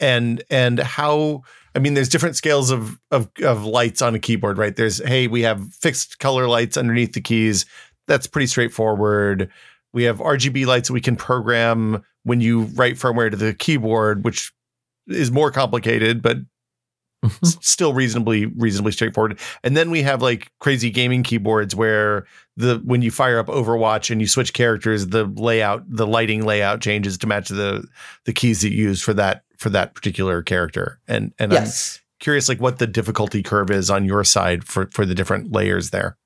[0.00, 1.42] And and how
[1.74, 4.74] I mean, there's different scales of of of lights on a keyboard, right?
[4.74, 7.66] There's hey, we have fixed color lights underneath the keys.
[8.08, 9.50] That's pretty straightforward.
[9.92, 14.24] We have RGB lights that we can program when you write firmware to the keyboard,
[14.24, 14.52] which
[15.06, 16.38] is more complicated, but
[17.42, 19.38] s- still reasonably reasonably straightforward.
[19.62, 24.10] And then we have like crazy gaming keyboards where the when you fire up Overwatch
[24.10, 27.84] and you switch characters, the layout, the lighting layout changes to match the
[28.24, 31.00] the keys that you use for that for that particular character.
[31.08, 34.86] And and yes, I'm curious like what the difficulty curve is on your side for
[34.90, 36.16] for the different layers there.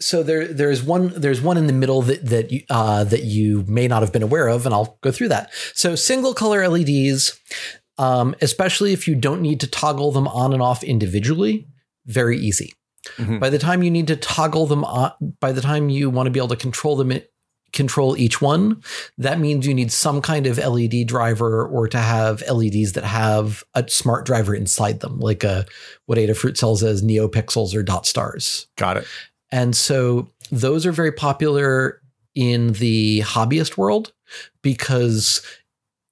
[0.00, 3.64] so there there's one there's one in the middle that that you uh, that you
[3.68, 5.50] may not have been aware of, and I'll go through that.
[5.74, 7.38] So single color LEDs,
[8.00, 11.68] um, especially if you don't need to toggle them on and off individually,
[12.06, 12.72] very easy.
[13.18, 13.38] Mhm.
[13.38, 16.30] By the time you need to toggle them on, by the time you want to
[16.30, 17.12] be able to control them,
[17.74, 18.82] control each one,
[19.18, 23.64] that means you need some kind of LED driver or to have LEDs that have
[23.74, 25.66] a smart driver inside them, like a
[26.06, 28.66] what Adafruit sells as NeoPixels or DotStars.
[28.76, 29.06] Got it.
[29.52, 32.00] And so those are very popular
[32.34, 34.12] in the hobbyist world
[34.62, 35.42] because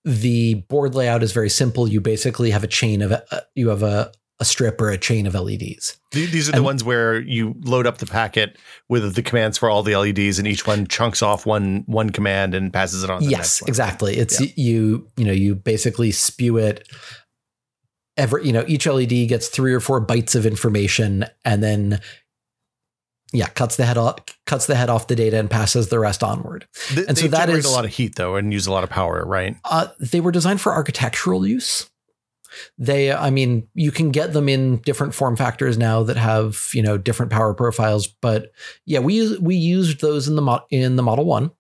[0.05, 1.89] the board layout is very simple.
[1.89, 3.21] You basically have a chain of uh,
[3.55, 5.99] you have a, a strip or a chain of LEDs.
[6.13, 8.57] These are the And- ones where you load up the packet
[8.89, 12.55] with the commands for all the LEDs, and each one chunks off one one command
[12.55, 13.21] and passes it on.
[13.21, 14.17] To the yes, exactly.
[14.17, 16.89] It's you you know you basically spew it.
[18.17, 22.01] Every you know each LED gets three or four bytes of information and then.
[23.33, 26.23] Yeah, cuts the head off, cuts the head off the data and passes the rest
[26.23, 26.67] onward.
[27.09, 29.23] And so they that a lot of heat though, and use a lot of power,
[29.27, 29.57] right?
[29.65, 31.91] Uh, they were designed for architectural use.
[32.79, 36.81] They, I mean, you can get them in different form factors now that have you
[36.83, 38.07] know different power profiles.
[38.07, 38.51] But
[38.87, 41.51] yeah, we use- we used those in the mo- in the Model One,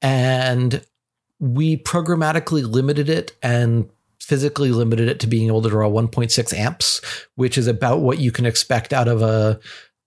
[0.00, 0.84] and
[1.40, 3.88] we programmatically limited it and
[4.20, 7.00] physically limited it to being able to draw 1.6 amps,
[7.34, 9.58] which is about what you can expect out of a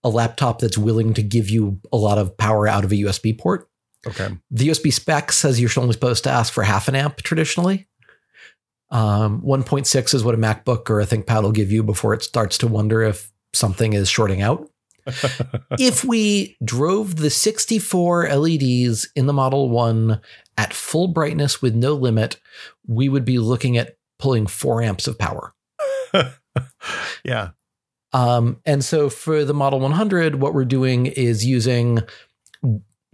[0.04, 3.38] a laptop that's willing to give you a lot of power out of a USB
[3.38, 3.68] port
[4.06, 4.28] Okay.
[4.50, 7.88] the USB spec says you're only supposed to ask for half an amp traditionally.
[8.90, 12.56] Um, 1.6 is what a MacBook or a ThinkPad will give you before it starts
[12.58, 14.70] to wonder if something is shorting out.
[15.78, 20.20] if we drove the 64 LEDs in the Model 1
[20.56, 22.40] at full brightness with no limit,
[22.86, 25.54] we would be looking at pulling four amps of power.
[27.24, 27.50] yeah.
[28.12, 32.00] Um, and so for the Model 100, what we're doing is using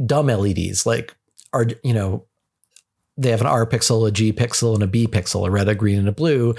[0.05, 1.17] dumb LEDs, like
[1.53, 2.27] are you know
[3.17, 5.75] they have an R pixel, a G pixel, and a B pixel, a red, a
[5.75, 6.55] green, and a blue,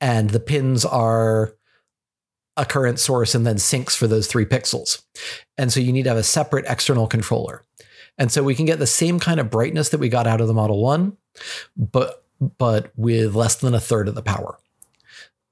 [0.00, 1.54] and the pins are
[2.56, 5.02] a current source and then sinks for those three pixels.
[5.58, 7.62] And so you need to have a separate external controller.
[8.18, 10.48] And so we can get the same kind of brightness that we got out of
[10.48, 11.16] the Model 1,
[11.76, 12.22] but
[12.58, 14.58] but with less than a third of the power.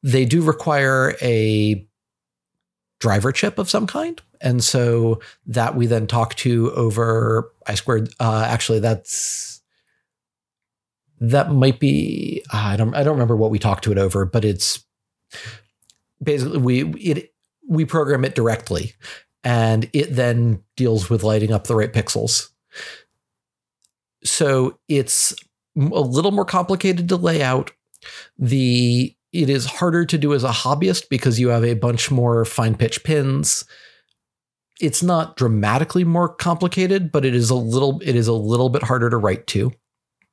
[0.02, 1.86] They do require a
[3.04, 4.22] driver chip of some kind.
[4.40, 8.08] And so that we then talk to over I squared.
[8.18, 9.60] Uh, actually, that's
[11.20, 14.42] that might be I don't I don't remember what we talked to it over, but
[14.42, 14.82] it's
[16.22, 17.34] basically we it
[17.68, 18.94] we program it directly,
[19.42, 22.48] and it then deals with lighting up the right pixels.
[24.24, 25.34] So it's
[25.76, 27.70] a little more complicated to lay out.
[28.38, 32.44] The it is harder to do as a hobbyist because you have a bunch more
[32.44, 33.64] fine pitch pins.
[34.80, 38.84] It's not dramatically more complicated, but it is a little it is a little bit
[38.84, 39.72] harder to write to.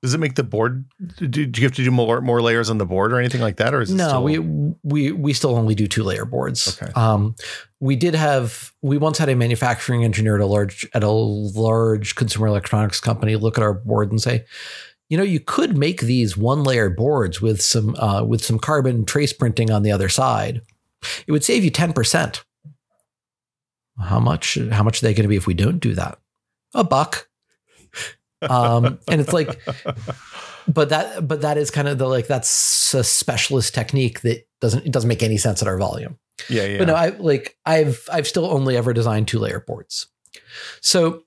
[0.04, 0.86] Does it make the board?
[1.16, 3.74] Do you have to do more more layers on the board or anything like that,
[3.74, 4.08] or is it no?
[4.08, 4.40] still, we
[4.84, 6.80] we we still only do two layer boards.
[6.82, 6.92] Okay.
[6.94, 7.36] Um,
[7.80, 12.16] we did have we once had a manufacturing engineer at a large at a large
[12.16, 14.46] consumer electronics company look at our board and say,
[15.12, 19.04] you know, you could make these one layer boards with some uh, with some carbon
[19.04, 20.62] trace printing on the other side.
[21.28, 22.46] It would save you ten percent.
[24.00, 24.58] How much?
[24.72, 26.18] How much are they going to be if we don't do that?
[26.74, 27.28] A buck.
[28.42, 29.60] Um, and it's like,
[30.68, 34.86] but that but that is kind of the like that's a specialist technique that doesn't
[34.86, 36.18] it doesn't make any sense at our volume.
[36.50, 36.78] yeah, yeah.
[36.78, 40.08] But no, I like I've I've still only ever designed two layer boards.
[40.80, 41.24] So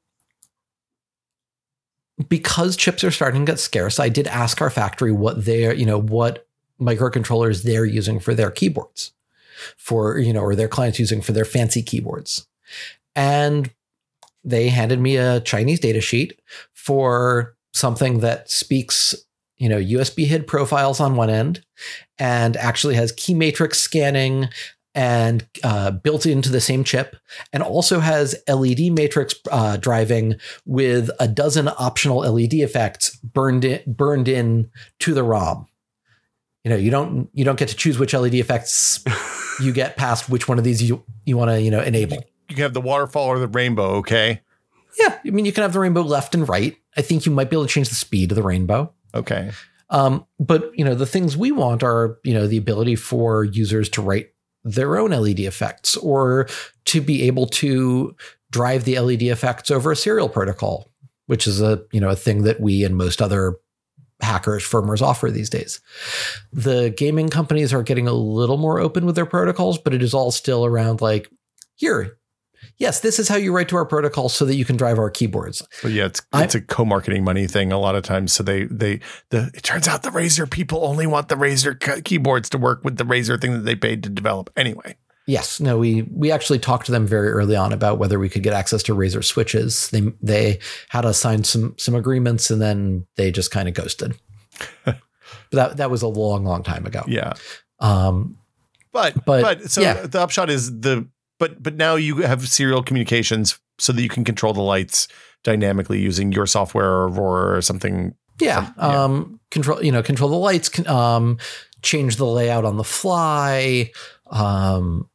[2.28, 5.86] because chips are starting to get scarce, I did ask our factory what their, you
[5.86, 6.46] know, what
[6.80, 9.12] microcontrollers they're using for their keyboards.
[9.78, 12.46] For, you know, or their clients using for their fancy keyboards.
[13.14, 13.70] And
[14.42, 16.38] they handed me a Chinese data sheet
[16.72, 19.14] for something that speaks,
[19.56, 21.64] you know, USB HID profiles on one end
[22.18, 24.48] and actually has key matrix scanning
[24.94, 27.16] and uh, built into the same chip,
[27.52, 33.82] and also has LED matrix uh, driving with a dozen optional LED effects burned in,
[33.86, 34.70] burned in
[35.00, 35.66] to the ROM.
[36.62, 39.04] You know, you don't you don't get to choose which LED effects
[39.60, 42.16] you get past which one of these you you want to you know enable.
[42.48, 43.96] you can have the waterfall or the rainbow.
[43.96, 44.40] Okay.
[44.98, 46.76] Yeah, I mean you can have the rainbow left and right.
[46.96, 48.92] I think you might be able to change the speed of the rainbow.
[49.12, 49.50] Okay.
[49.90, 53.88] Um, but you know, the things we want are, you know, the ability for users
[53.90, 54.33] to write
[54.64, 56.48] their own LED effects or
[56.86, 58.16] to be able to
[58.50, 60.90] drive the LED effects over a serial protocol,
[61.26, 63.56] which is a, you know, a thing that we and most other
[64.20, 65.80] hackers firmwares offer these days.
[66.52, 70.14] The gaming companies are getting a little more open with their protocols, but it is
[70.14, 71.30] all still around like,
[71.74, 72.18] here,
[72.78, 75.10] yes, this is how you write to our protocol so that you can drive our
[75.10, 75.66] keyboards.
[75.82, 78.32] But yeah, it's I- it's a co-marketing money thing a lot of times.
[78.32, 79.00] So they they
[79.30, 82.96] the it turns out the Razer people only want the Razer keyboards to work with
[82.96, 84.50] the Razer thing that they paid to develop.
[84.56, 84.96] Anyway,
[85.26, 88.42] Yes, no, we we actually talked to them very early on about whether we could
[88.42, 89.88] get access to Razer switches.
[89.88, 90.58] They they
[90.90, 94.18] had us sign some some agreements and then they just kind of ghosted.
[94.84, 94.98] but
[95.52, 97.04] that that was a long, long time ago.
[97.08, 97.32] yeah.
[97.80, 98.36] Um,
[98.92, 100.06] But But, but, so yeah.
[100.06, 101.08] the upshot is the
[101.44, 105.08] but but now you have serial communications so that you can control the lights
[105.42, 108.14] dynamically using your software or, or something.
[108.40, 109.04] yeah, Yeah.
[109.04, 111.36] um, control you know control the lights, can, um,
[111.82, 113.90] change the layout on the fly,
[114.30, 115.10] um,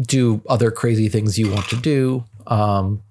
[0.00, 2.24] do other crazy things you want to do.
[2.46, 3.02] Um,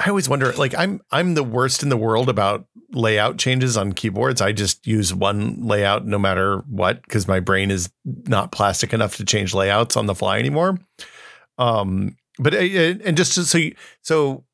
[0.00, 3.92] I always wonder like I'm I'm the worst in the world about layout changes on
[3.92, 4.40] keyboards.
[4.40, 9.16] I just use one layout no matter what because my brain is not plastic enough
[9.16, 10.78] to change layouts on the fly anymore.
[11.58, 14.44] Um but uh, and just so you, so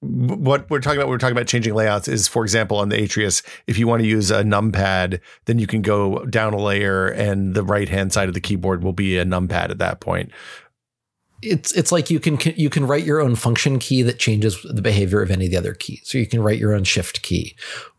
[0.00, 3.42] what we're talking about, we're talking about changing layouts is, for example, on the Atreus,
[3.66, 7.54] if you want to use a numpad, then you can go down a layer and
[7.54, 10.30] the right hand side of the keyboard will be a numpad at that point.
[11.42, 14.82] It's it's like you can you can write your own function key that changes the
[14.82, 16.02] behavior of any of the other keys.
[16.04, 17.56] So you can write your own shift key,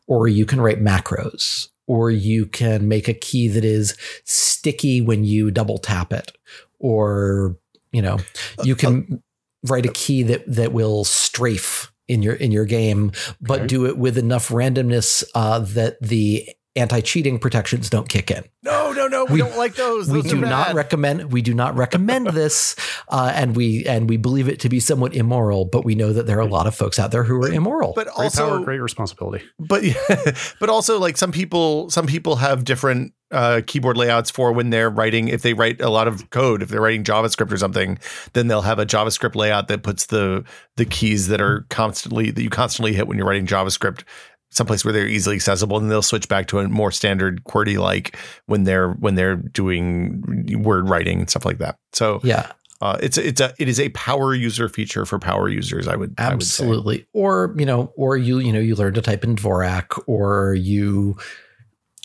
[0.08, 5.24] or you can write macros, or you can make a key that is sticky when
[5.24, 6.32] you double tap it,
[6.80, 7.58] or
[7.92, 8.18] you know
[8.64, 9.22] you can
[9.64, 13.12] write a key that that will strafe in your in your game,
[13.42, 13.68] but Okay.
[13.68, 19.08] do it with enough randomness uh, that the anti-cheating protections don't kick in No, no,
[19.08, 20.08] no, we, We- don't like those.
[20.10, 22.76] we Those do are not recommend we do not recommend this
[23.10, 26.26] uh, and we and we believe it to be somewhat immoral but we know that
[26.28, 28.60] there are a lot of folks out there who are immoral but Great also power,
[28.66, 29.44] great responsibility.
[29.60, 29.84] but
[30.60, 34.90] but also like some people some people have different uh, keyboard layouts for when they're
[34.90, 38.00] writing if they write a lot of code if they're writing javascript or something
[38.32, 40.46] then they'll have a javascript layout that puts the
[40.78, 44.04] the keys that are constantly that you constantly hit when you're writing javascript
[44.50, 48.18] someplace where they're easily accessible and they'll switch back to a more standard QWERTY like
[48.46, 51.78] when they're when they're doing word writing and stuff like that.
[51.94, 55.88] So Yeah, uh, it's it's a it is a power user feature for power users.
[55.88, 57.08] I would I would absolutely.
[57.14, 61.18] Or you know, or you you know you learn to type in Dvorak, or you,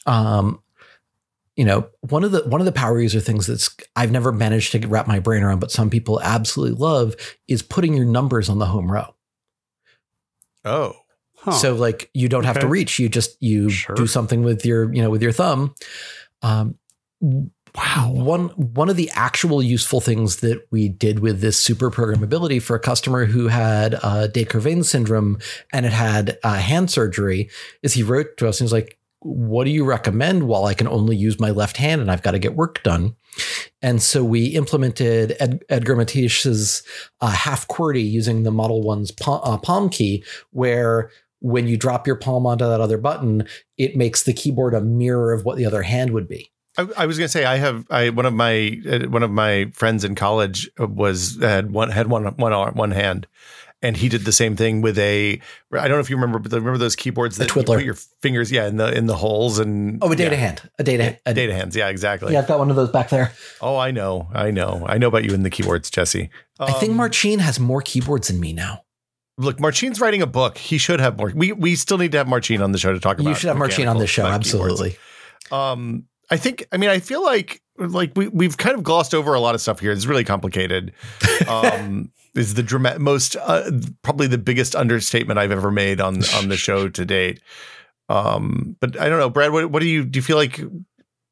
[0.07, 0.62] um,
[1.57, 4.72] you know, one of the one of the power user things that's I've never managed
[4.72, 7.16] to wrap my brain around, but some people absolutely love
[7.49, 9.14] is putting your numbers on the home row.
[10.64, 10.95] Oh,
[11.43, 11.53] Huh.
[11.53, 12.99] So like you don't have to reach.
[12.99, 13.97] You just you Sure.
[13.97, 15.74] do something with your you know with your thumb.
[16.43, 16.76] Um,
[17.20, 18.12] wow.
[18.14, 22.76] One one of the actual useful things that we did with this super programmability for
[22.76, 25.38] a customer who had uh, Descartes syndrome
[25.72, 27.51] and it had uh, hand surgery
[27.82, 30.86] is he wrote to us and he's like, "What do you recommend while I can
[30.86, 33.16] only use my left hand and I've got to get work done?"
[33.80, 36.82] And so we implemented Ed, Edgar Matias's
[37.20, 41.11] uh, half QWERTY using the Model One's palm, uh, palm key, where
[41.43, 45.32] when you drop your palm onto that other button, it makes the keyboard a mirror
[45.32, 46.51] of what the other hand would be.
[46.78, 49.70] I, I was gonna say I have I one of my uh, one of my
[49.74, 53.26] friends in college was had one had one one arm, one hand,
[53.82, 55.38] and he did the same thing with a
[55.72, 58.51] I don't know if you remember but remember those keyboards that you put your fingers
[58.51, 61.34] yeah in the in the holes and Oh, a data yeah, hand, a data, a,
[61.34, 63.32] data hands yeah exactly Yeah, I've got one of those back there.
[63.61, 66.93] oh I know I know I know about you in the keyboards Jesse I think
[66.93, 68.84] Um, Marcin has more keyboards than me now.
[69.43, 72.28] Look Marcin's writing a book he should have more we we still need to have
[72.28, 74.97] Marcin on the show to talk about You should have Marcin on this show, absolutely.
[75.51, 76.66] Um, I think.
[76.72, 79.61] I mean, I feel like like we we've kind of glossed over a lot of
[79.61, 79.93] stuff here.
[79.93, 80.93] It's really complicated.
[81.47, 83.70] Um, is the dramatic most uh,
[84.01, 87.40] probably the biggest understatement I've ever made on on the show to date.
[88.09, 89.53] Um, but I don't know, Brad.
[89.53, 90.18] What, what do you do?
[90.18, 90.61] You feel like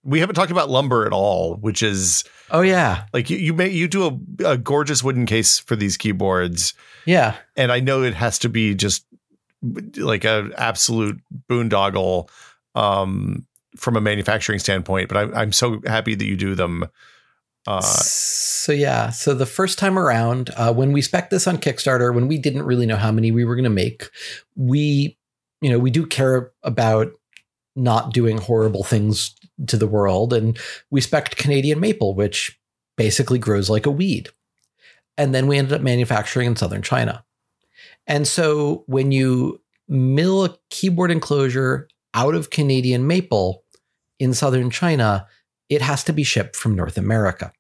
[0.02, 3.68] we haven't talked about lumber at all, which is Oh yeah, like you you may
[3.68, 6.74] you do a, a gorgeous wooden case for these keyboards,
[7.06, 7.36] yeah.
[7.56, 9.06] and I know it has to be just
[9.96, 12.28] like a absolute boondoggle
[12.74, 13.46] um,
[13.76, 15.08] from a manufacturing standpoint.
[15.08, 16.88] But I, I'm so happy that you do them.
[17.66, 22.12] Uh, so yeah, so the first time around, uh, when we spec this on Kickstarter,
[22.12, 24.08] when we didn't really know how many we were going to make,
[24.56, 25.16] we,
[25.60, 27.12] you know, we do care about
[27.76, 29.34] not doing horrible things
[29.66, 30.58] to the world, and
[30.90, 32.58] we spec'd Canadian maple, which
[32.96, 34.28] basically grows like a weed,
[35.16, 37.24] and then we ended up manufacturing in southern China,
[38.06, 43.64] and so when you mill a keyboard enclosure out of Canadian maple
[44.18, 45.26] in southern China,
[45.68, 47.52] it has to be shipped from North America.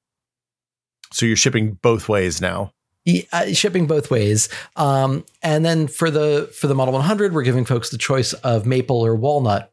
[1.12, 2.72] so you're shipping both ways now.
[3.04, 4.48] Yeah, uh, shipping both ways.
[4.76, 8.66] Um, and then for the for the Model 100, we're giving folks the choice of
[8.66, 9.72] maple or walnut.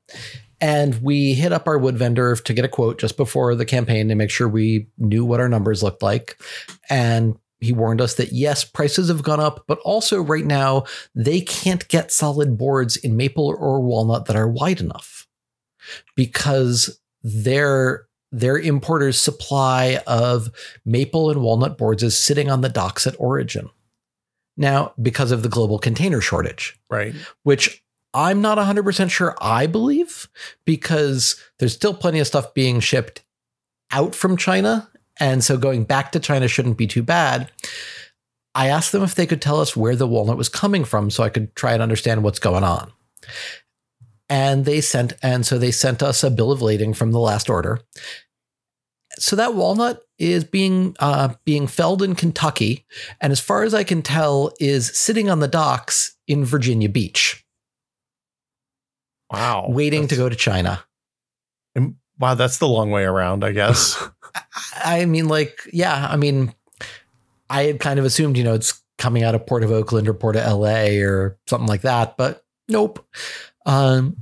[0.60, 4.08] And we hit up our wood vendor to get a quote just before the campaign
[4.10, 6.39] to make sure we knew what our numbers looked like.
[6.89, 10.86] And he warned us that yes, prices have gone up, but also right now
[11.16, 15.28] they can't get solid boards in maple or walnut that are wide enough
[16.16, 20.49] because their their importer's supply of
[20.86, 23.70] maple and walnut boards is sitting on the docks at origin.
[24.58, 27.16] Now, because of the global container shortage, Right.
[27.43, 27.84] which
[28.14, 30.28] I'm not 100% sure I believe,
[30.66, 33.24] because there's still plenty of stuff being shipped
[33.91, 34.89] out from China.
[35.20, 37.51] And so going back to China shouldn't be too bad.
[38.55, 41.24] I asked them if they could tell us where the walnut was coming from so
[41.24, 42.91] I could try and understand what's going on.
[44.30, 47.49] And they sent, and so they sent us a bill of lading from the last
[47.49, 47.82] order.
[49.20, 52.86] So that walnut is being uh, being felled in Kentucky,
[53.22, 57.43] and as far as I can tell, is sitting on the docks in Virginia Beach,
[59.32, 59.67] Wow.
[59.69, 60.84] waiting to go to China.
[62.19, 64.01] Wow, that's the long way around, I guess.
[64.84, 66.51] I mean, like, yeah, I mean,
[67.49, 70.13] I had kind of assumed, you know, it's coming out of Port of Oakland or
[70.15, 73.05] Port of LA or something like that, but nope.
[73.67, 74.17] Um,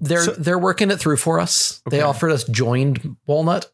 [0.00, 1.82] they're So- they're working it through for us.
[1.90, 3.70] They offered us joined walnut,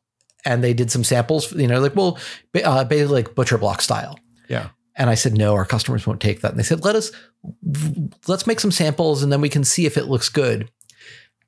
[0.47, 1.53] and they did some samples.
[1.53, 2.19] You know, like well,
[2.65, 4.19] uh, basically like butcher block style.
[4.49, 4.69] Yeah.
[5.01, 6.51] And I said, no, our customers won't take that.
[6.53, 7.11] And they said, let us
[8.29, 10.71] let's make some samples, and then we can see if it looks good.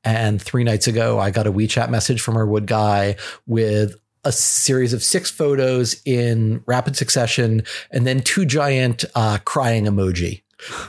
[0.05, 3.17] And three nights ago, I got a WeChat message from our wood guy
[3.47, 9.85] with a series of six photos in rapid succession, and then two giant uh, crying
[9.85, 10.43] emoji.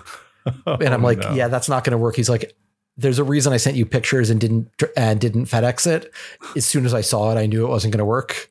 [0.66, 1.34] And I'm Oh, like, no.
[1.34, 2.18] yeah, that's not going to work.
[2.18, 2.54] He's like,
[2.96, 6.14] there's a reason I sent you pictures and didn't and didn't FedEx it.
[6.56, 8.50] As soon as I saw it, I knew it wasn't going to work.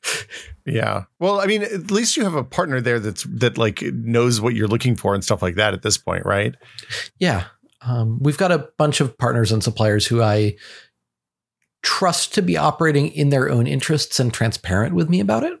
[0.65, 1.05] Yeah.
[1.19, 4.55] Well, I mean, at least you have a partner there that's that like knows what
[4.55, 6.55] you're looking for and stuff like that at this point, right?
[7.19, 7.45] Yeah.
[7.81, 10.55] Um, we've got a bunch of partners and suppliers who I
[11.81, 15.59] trust to be operating in their own interests and transparent with me about it.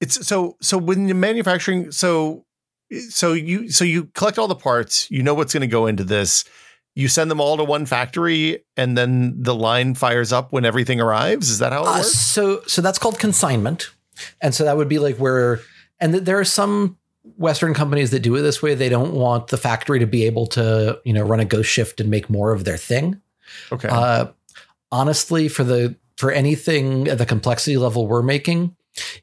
[0.00, 2.44] It's so so when you're manufacturing, so
[3.08, 6.04] so you so you collect all the parts, you know what's going to go into
[6.04, 6.44] this,
[6.94, 11.00] you send them all to one factory and then the line fires up when everything
[11.00, 11.50] arrives.
[11.50, 12.12] Is that how it Uh, works?
[12.12, 13.90] so so that's called consignment,
[14.40, 15.60] and so that would be like where
[16.00, 16.96] and th- there are some
[17.36, 18.74] Western companies that do it this way.
[18.74, 22.00] They don't want the factory to be able to you know run a ghost shift
[22.00, 23.20] and make more of their thing.
[23.72, 23.88] Okay.
[23.88, 24.26] Uh,
[24.92, 28.76] honestly, for the for anything at the complexity level we're making,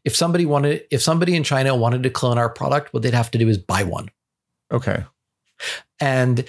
[0.03, 3.31] if somebody wanted, if somebody in China wanted to clone our product, what they'd have
[3.31, 4.09] to do is buy one.
[4.73, 5.05] okay.
[5.99, 6.43] And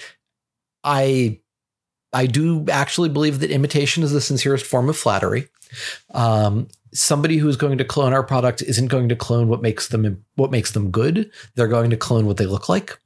[0.83, 1.39] I,
[2.11, 5.47] I do actually believe that imitation is the sincerest form of flattery.
[6.13, 9.87] Um, somebody who is going to clone our product isn't going to clone what makes
[9.87, 11.31] them what makes them good.
[11.55, 12.99] They're going to clone what they look like.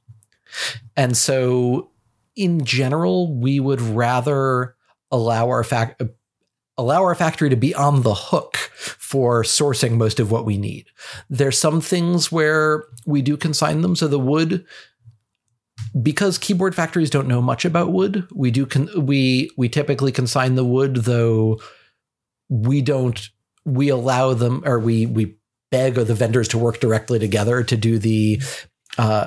[0.96, 1.90] And so,
[2.36, 4.74] in general, we would rather
[5.10, 6.02] allow our fact
[6.76, 10.86] allow our factory to be on the hook for sourcing most of what we need.
[11.28, 13.96] There's some things where we do consign them.
[13.96, 14.64] So the wood,
[16.00, 20.54] because keyboard factories don't know much about wood, we do con- we we typically consign
[20.54, 21.60] the wood, though
[22.48, 23.28] we don't.
[23.64, 25.36] We allow them, or we we
[25.70, 28.40] beg the vendors to work directly together to do the
[28.96, 29.26] uh,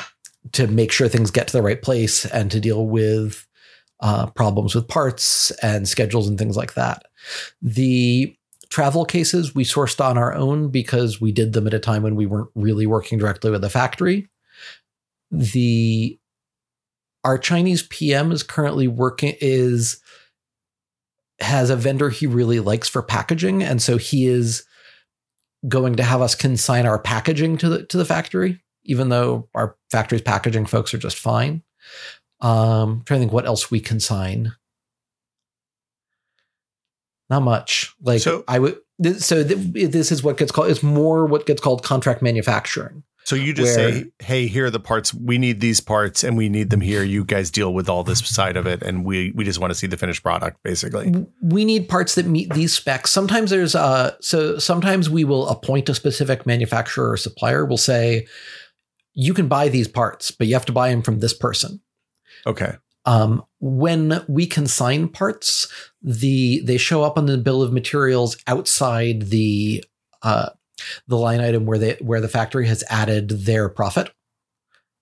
[0.54, 3.48] to make sure things get to the right place and to deal with
[4.00, 7.06] uh, problems with parts and schedules and things like that.
[7.62, 8.36] The
[8.70, 12.16] travel cases we sourced on our own because we did them at a time when
[12.16, 14.30] we weren't really working directly with the factory.
[15.30, 16.18] The
[17.24, 20.00] our Chinese PM is currently working is
[21.40, 24.64] has a vendor he really likes for packaging, and so he is
[25.68, 29.76] going to have us consign our packaging to the to the factory, even though our
[29.92, 31.64] factory's packaging folks are just fine.
[32.40, 34.54] Um, trying to think what else we consign.
[37.30, 37.94] Not much.
[38.02, 38.78] Like So- I would.
[39.20, 40.70] So th- this is what gets called.
[40.70, 43.04] It's more what gets called contract manufacturing.
[43.24, 45.14] So you just where- say, "Hey, here are the parts.
[45.14, 47.04] We need these parts, and we need them here.
[47.04, 49.76] You guys deal with all this side of it, and we we just want to
[49.76, 53.12] see the finished product, basically." we need parts that meet these specs.
[53.12, 57.66] Sometimes there's uh so sometimes we will appoint a specific manufacturer or supplier.
[57.66, 58.28] We'll say
[59.14, 61.82] you can buy these parts, but you have to buy them from this person.
[62.48, 62.74] Okay.
[63.06, 65.68] Um, when we consign parts,
[66.02, 69.84] the they show up on the bill of materials outside the
[70.22, 70.50] uh,
[71.08, 74.10] the line item where they where the factory has added their profit.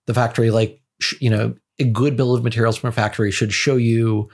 [0.06, 3.52] The factory, like sh- you know, a good bill of materials from a factory should
[3.52, 4.28] show you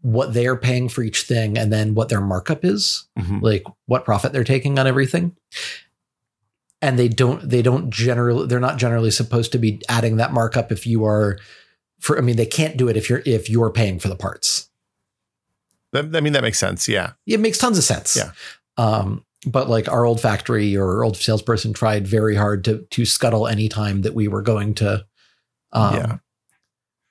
[0.00, 3.42] what they are paying for each thing and then what their markup is, Mhm.
[3.42, 5.36] like what profit they're taking on everything.
[6.80, 10.70] And they don't they don't generally they're not generally supposed to be adding that markup
[10.70, 11.38] if you are
[11.98, 14.70] for I mean they can't do it if you're if you're paying for the parts.
[15.94, 16.86] I mean, that makes sense.
[16.86, 17.12] Yeah.
[17.26, 18.14] It makes tons of sense.
[18.14, 18.32] Yeah.
[18.76, 23.04] Um, but like our old factory or our old salesperson tried very hard to to
[23.04, 25.04] scuttle any time that we were going to.
[25.72, 26.16] Um, Yeah.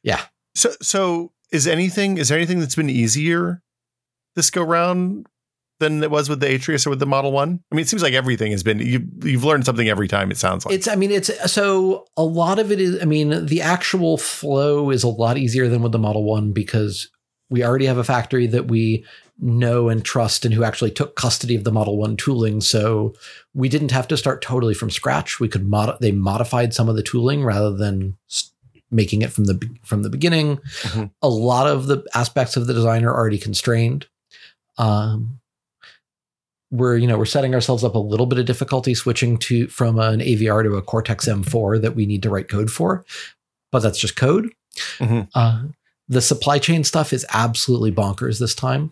[0.03, 0.21] yeah.
[0.55, 2.17] So, so is anything?
[2.17, 3.61] Is there anything that's been easier
[4.35, 5.27] this go round
[5.79, 7.59] than it was with the Atreus or with the Model One?
[7.71, 8.79] I mean, it seems like everything has been.
[8.79, 10.31] You you've learned something every time.
[10.31, 10.75] It sounds like.
[10.75, 14.89] It's, I mean, it's so a lot of it is, I mean, the actual flow
[14.89, 17.09] is a lot easier than with the Model 1 because
[17.49, 19.05] we already have a factory that we
[19.39, 22.59] know and trust and who actually took custody of the Model 1 tooling.
[22.61, 23.13] So
[23.53, 25.39] we didn't have to start totally from scratch.
[25.39, 28.17] We could mod, they modified some of the tooling rather than
[28.89, 30.57] making it from the, from the beginning.
[30.83, 31.11] Mhm.
[31.21, 34.07] A lot of the aspects of the design are already constrained.
[34.77, 35.39] Um,
[36.69, 39.97] we're you know we're setting ourselves up a little bit of difficulty switching to from
[39.99, 43.05] an AVR to a Cortex M4 that we need to write code for,
[43.71, 44.49] but that's just code.
[44.97, 45.29] Mhm.
[45.33, 45.63] Uh,
[46.09, 48.91] the supply chain stuff is absolutely bonkers this time.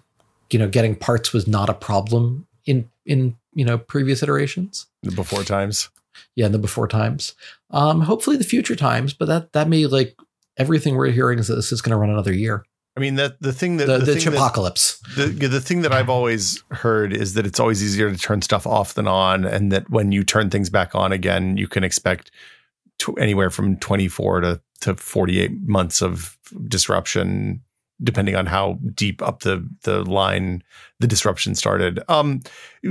[0.51, 4.87] You know, getting parts was not a problem in in you know previous iterations.
[5.03, 5.89] the before times.
[6.35, 7.33] Yeah, in the before times.
[7.71, 10.15] Um, hopefully the future times, but that that may like
[10.57, 12.63] everything we're hearing is that this is going to run another year.
[12.97, 14.99] I mean, that the thing that The, the, thing that- apocalypse.
[15.17, 18.65] the the thing that I've always heard is that it's always easier to turn stuff
[18.65, 22.31] off than on, and that when you turn things back on again, you can expect
[22.99, 26.37] tw- anywhere from twenty four to to forty eight months of
[26.69, 27.61] disruption,
[28.03, 30.63] depending on how deep up the the line
[30.99, 31.99] the disruption started.
[32.07, 32.41] Um,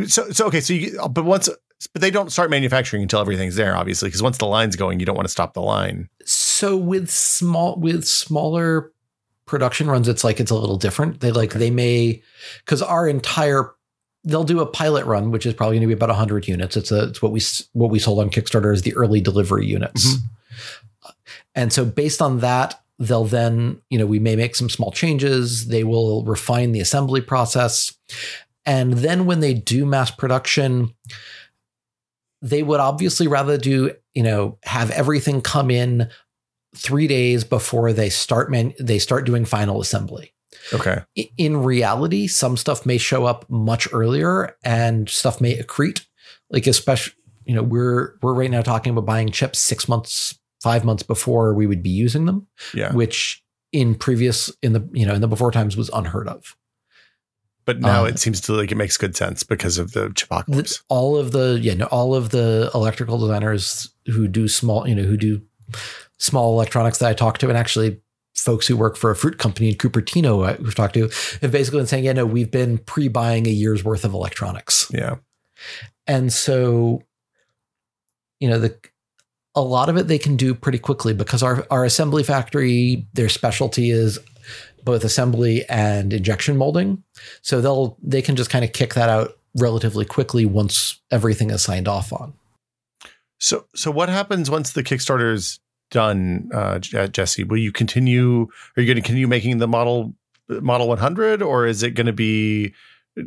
[0.06, 1.48] so so okay, so you but once.
[1.92, 5.06] But they don't start manufacturing until everything's there, obviously, because once the line's going, you
[5.06, 6.08] don't want to stop the line.
[6.24, 8.90] so with small with smaller
[9.46, 12.22] production runs it's like it's a little different they like they may
[12.64, 13.72] because our entire
[14.24, 16.90] they'll do a pilot run which is probably going to be about 100 units it's
[16.90, 17.42] a it's what we
[17.74, 20.14] what we sold on kickstarter as the early delivery units
[21.54, 25.66] and so based on that they'll then you know we may make some small changes
[25.68, 27.92] they will refine the assembly process
[28.64, 30.94] and then when they do mass production
[32.40, 36.08] they would obviously rather do you know have everything come in
[36.74, 40.32] three days before they start man- they start doing final assembly.
[40.72, 41.02] Okay.
[41.36, 46.04] In reality, some stuff may show up much earlier, and stuff may accrete.
[46.50, 47.14] Like especially,
[47.44, 51.54] you know, we're we're right now talking about buying chips six months, five months before
[51.54, 52.92] we would be using them, Yeah.
[52.92, 53.42] which
[53.72, 56.56] in previous in the you know in the before times was unheard of.
[57.66, 60.82] But now Uh, it seems to like it makes good sense because of the chipocalypse.
[60.88, 65.02] all of the yeah no, all of the electrical designers who do small you know
[65.10, 65.40] who do
[66.18, 68.00] small electronics that I talk to and actually
[68.34, 71.08] folks who work for a fruit company in Cupertino I- we've talked to
[71.42, 75.16] have basically been saying yeah no we've been pre-buying a year's worth of electronics yeah.
[76.06, 77.02] and so
[78.40, 78.76] you know the
[79.54, 83.28] a lot of it they can do pretty quickly because our our assembly factory their
[83.28, 84.18] specialty is
[84.84, 87.02] both assembly and injection molding
[87.42, 91.62] so they'll they can just kind of kick that out relatively quickly once everything is
[91.62, 92.34] signed off on
[93.38, 95.60] So so what happens once the Kickstarter is
[95.90, 97.44] done, uh, Jesse?
[97.44, 98.48] Will you continue?
[98.76, 100.14] Are you going to continue making the model
[100.48, 102.74] Model 100, or is it going to be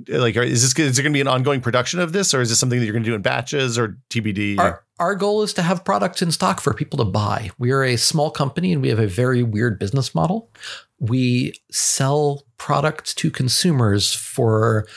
[0.10, 2.50] like is this is it going to be an ongoing production of this, or is
[2.50, 4.60] this something that you're going to do in batches or TBD?
[4.60, 7.52] Our, our goal is to have products in stock for people to buy.
[7.60, 10.52] We are a small company and we have a very weird business model.
[11.00, 14.88] We sell products to consumers for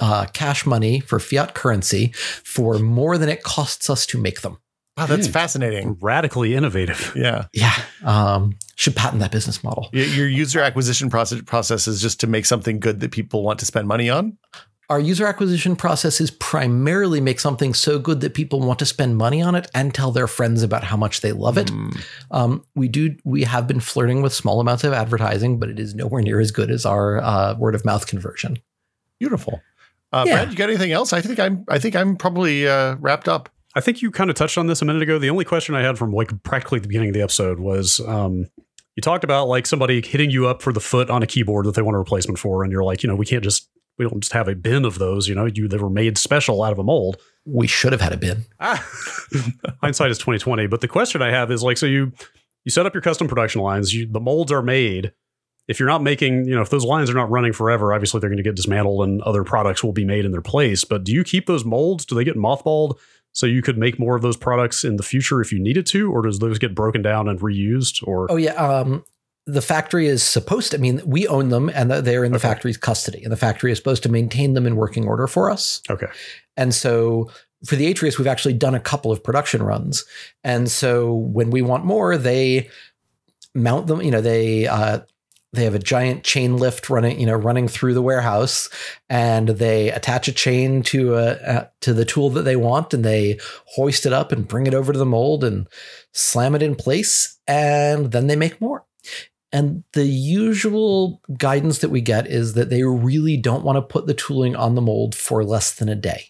[0.00, 2.12] uh, cash money, for fiat currency,
[2.44, 4.58] for more than it costs us to make them.
[4.98, 5.32] wow, that's Hmm.
[5.32, 5.96] fascinating.
[6.00, 7.12] Radically innovative.
[7.16, 7.74] Yeah, Yeah.
[8.04, 9.88] Um, should patent that business model.
[9.92, 13.64] Your user acquisition process process is just to make something good that people want to
[13.66, 14.36] spend money on.
[14.88, 19.16] Our user acquisition process is primarily make something so good that people want to spend
[19.16, 21.66] money on it and tell their friends about how much they love it.
[21.66, 22.04] Mm.
[22.30, 23.16] Um, we do.
[23.24, 26.52] We have been flirting with small amounts of advertising, but it is nowhere near as
[26.52, 28.58] good as our uh, word of mouth conversion.
[29.18, 29.60] Beautiful.
[30.12, 30.34] Uh, Yeah.
[30.34, 31.12] Brad, you got anything else?
[31.12, 31.64] I think I'm.
[31.68, 33.48] I think I'm probably uh, wrapped up.
[33.74, 35.18] I think you kind of touched on this a minute ago.
[35.18, 38.46] The only question I had from like practically the beginning of the episode was um,
[38.94, 41.74] you talked about like somebody hitting you up for the foot on a keyboard that
[41.74, 43.68] they want a replacement for, and you're like, you know, we can't just
[43.98, 45.28] we don't just have a bin of those.
[45.28, 47.16] You know, you they were made special out of a mold.
[47.44, 48.44] We should have had a bin.
[48.60, 48.84] Ah.
[49.80, 50.66] Hindsight is twenty twenty.
[50.66, 52.12] But the question I have is like, so you
[52.64, 53.94] you set up your custom production lines.
[53.94, 55.12] You, the molds are made.
[55.68, 58.30] If you're not making, you know, if those lines are not running forever, obviously they're
[58.30, 60.84] going to get dismantled and other products will be made in their place.
[60.84, 62.04] But do you keep those molds?
[62.04, 62.98] Do they get mothballed
[63.32, 66.10] so you could make more of those products in the future if you needed to,
[66.10, 68.06] or does those get broken down and reused?
[68.06, 68.54] Or Oh yeah.
[68.54, 69.04] Um,
[69.46, 70.76] the factory is supposed to.
[70.76, 72.48] I mean, we own them, and they're in the Okay.
[72.48, 75.80] factory's custody, and the factory is supposed to maintain them in working order for us.
[75.88, 76.08] okay,
[76.56, 77.30] And so
[77.64, 80.04] for the Atreus, we've actually done a couple of production runs.
[80.44, 82.68] And so when we want more, they
[83.54, 85.00] mount them, you know, they uh
[85.52, 88.68] they have a giant chain lift running, you know, running through the warehouse,
[89.08, 93.04] and they attach a chain to a, uh, to the tool that they want, and
[93.04, 95.66] they hoist it up and bring it over to the mold and
[96.12, 98.84] slam it in place, and then they make more.
[99.56, 104.06] And the usual guidance that we get is that they really don't want to put
[104.06, 106.26] the tooling on the mold for less than a day.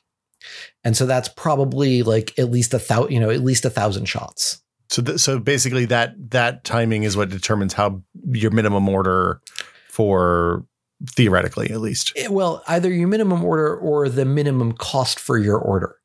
[0.85, 4.05] And so that's probably like at least a thousand, you know, at least a thousand
[4.05, 4.63] shots.
[4.91, 8.01] So, th- so basically, that that timing is what determines how
[8.31, 9.41] your minimum order
[9.89, 10.65] for
[11.11, 12.13] theoretically, at least.
[12.15, 15.97] Eh, Well, either your minimum order or the minimum cost for your order.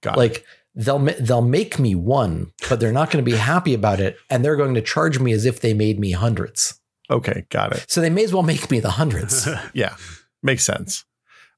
[0.00, 0.44] Got it.
[0.78, 4.44] They'll they'll make me one, but they're not going to be happy about it, and
[4.44, 6.80] they're going to charge me as if they made me hundreds.
[7.10, 7.84] Okay, got it.
[7.88, 9.48] So they may as well make me the hundreds.
[9.74, 9.96] Yeah,
[10.40, 11.04] makes sense.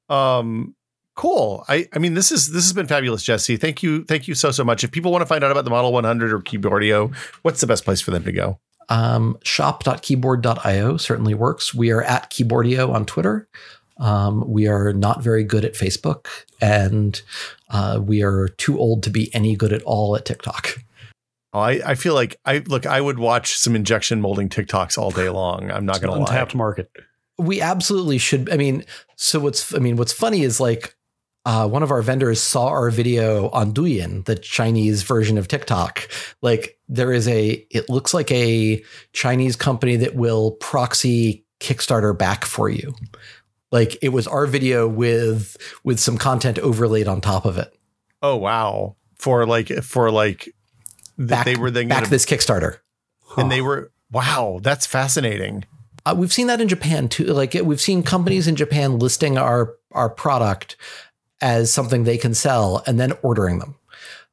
[0.09, 0.74] Um,
[1.16, 1.66] cool.
[1.68, 3.59] I, I mean, this is this has been fabulous, Jesse.
[3.59, 4.84] Thank you, thank you so so much.
[4.84, 7.84] If people want to find out about the Model 100 or Keyboardio, what's the best
[7.84, 8.59] place for them to go?
[8.88, 11.74] Um, shop.keyboard.io certainly works.
[11.74, 13.48] We are at Keyboardio on Twitter.
[14.01, 16.27] Um, we are not very good at Facebook,
[16.60, 17.20] and
[17.68, 20.82] uh, we are too old to be any good at all at TikTok.
[21.52, 22.86] Oh, I, I feel like I look.
[22.86, 25.70] I would watch some injection molding TikToks all day long.
[25.70, 26.27] I'm not going to lie.
[26.27, 26.90] untapped market.
[27.39, 28.51] We absolutely should.
[28.51, 28.85] I mean,
[29.16, 30.97] so what's I mean, what's funny is like
[31.47, 36.09] uh, one of our vendors saw our video on Douyin, the Chinese version of TikTok.
[36.43, 38.82] Like there is a, it looks like a
[39.12, 42.94] Chinese company that will proxy Kickstarter back for you.
[43.72, 47.72] Like it was our video with with some content overlaid on top of it.
[48.22, 48.97] Oh wow!
[49.16, 50.55] For like for like
[51.16, 52.78] Back, they were then back gonna, this Kickstarter.
[53.36, 54.59] and they were wow.
[54.62, 55.64] That's fascinating.
[56.06, 57.26] Uh, we've seen that in Japan too.
[57.26, 60.76] Like we've seen companies in Japan listing our our product
[61.42, 63.76] as something they can sell and then ordering them.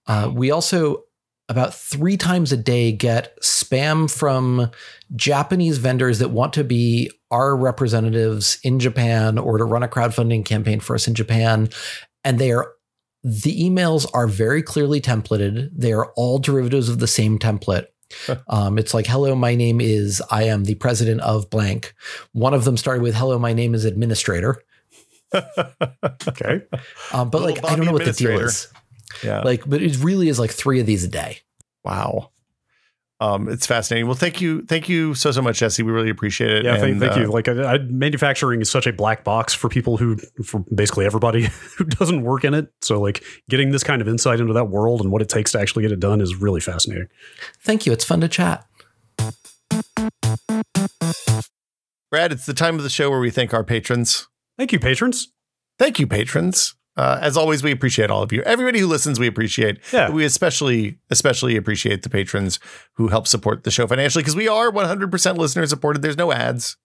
[0.07, 1.03] Uh, we also
[1.49, 4.69] about three times a day get spam from
[5.15, 10.44] Japanese vendors that want to be our representatives in Japan or to run a crowdfunding
[10.45, 11.69] campaign for us in Japan,
[12.24, 12.74] and they are
[13.24, 15.69] the emails are very clearly templated.
[15.76, 17.88] They are all derivatives of the same template.
[18.48, 21.94] Um, it's like, hello, my name is, I am the president of blank.
[22.32, 24.61] One of them started with, hello, my name is administrator.
[26.28, 26.61] Okay.
[27.11, 28.72] Um, but Little like, I don't know what the deal is.
[29.24, 29.42] Yeah.
[29.42, 31.40] Like, but it really is like three of these a day.
[31.84, 32.32] wow.
[33.20, 34.06] Um, it's fascinating.
[34.06, 35.82] Well, thank you, thank you so so much, Jesse.
[35.82, 36.66] We really appreciate it.
[36.66, 37.28] Yeah, thank, thank uh, you.
[37.28, 41.50] Like, I, I, manufacturing is such a black box for people who, for basically everybody
[41.78, 42.72] who doesn't work in it.
[42.84, 45.60] So, like, getting this kind of insight into that world and what it takes to
[45.60, 47.08] actually get it done is really fascinating.
[47.64, 47.92] Thank you.
[47.92, 48.68] It's fun to chat.
[52.12, 54.28] Brad, it's the time of the show where we thank our patrons.
[54.58, 55.30] Thank you, patrons.
[55.80, 56.76] Thank you, patrons.
[56.98, 58.41] Uh, as always, we appreciate all of you.
[58.41, 59.80] Everybody who listens, we appreciate.
[59.94, 60.10] Yeah.
[60.10, 62.60] We especially, especially appreciate the patrons
[62.94, 66.02] who help support the show financially because we are 100% listener supported.
[66.02, 66.76] There's no ads.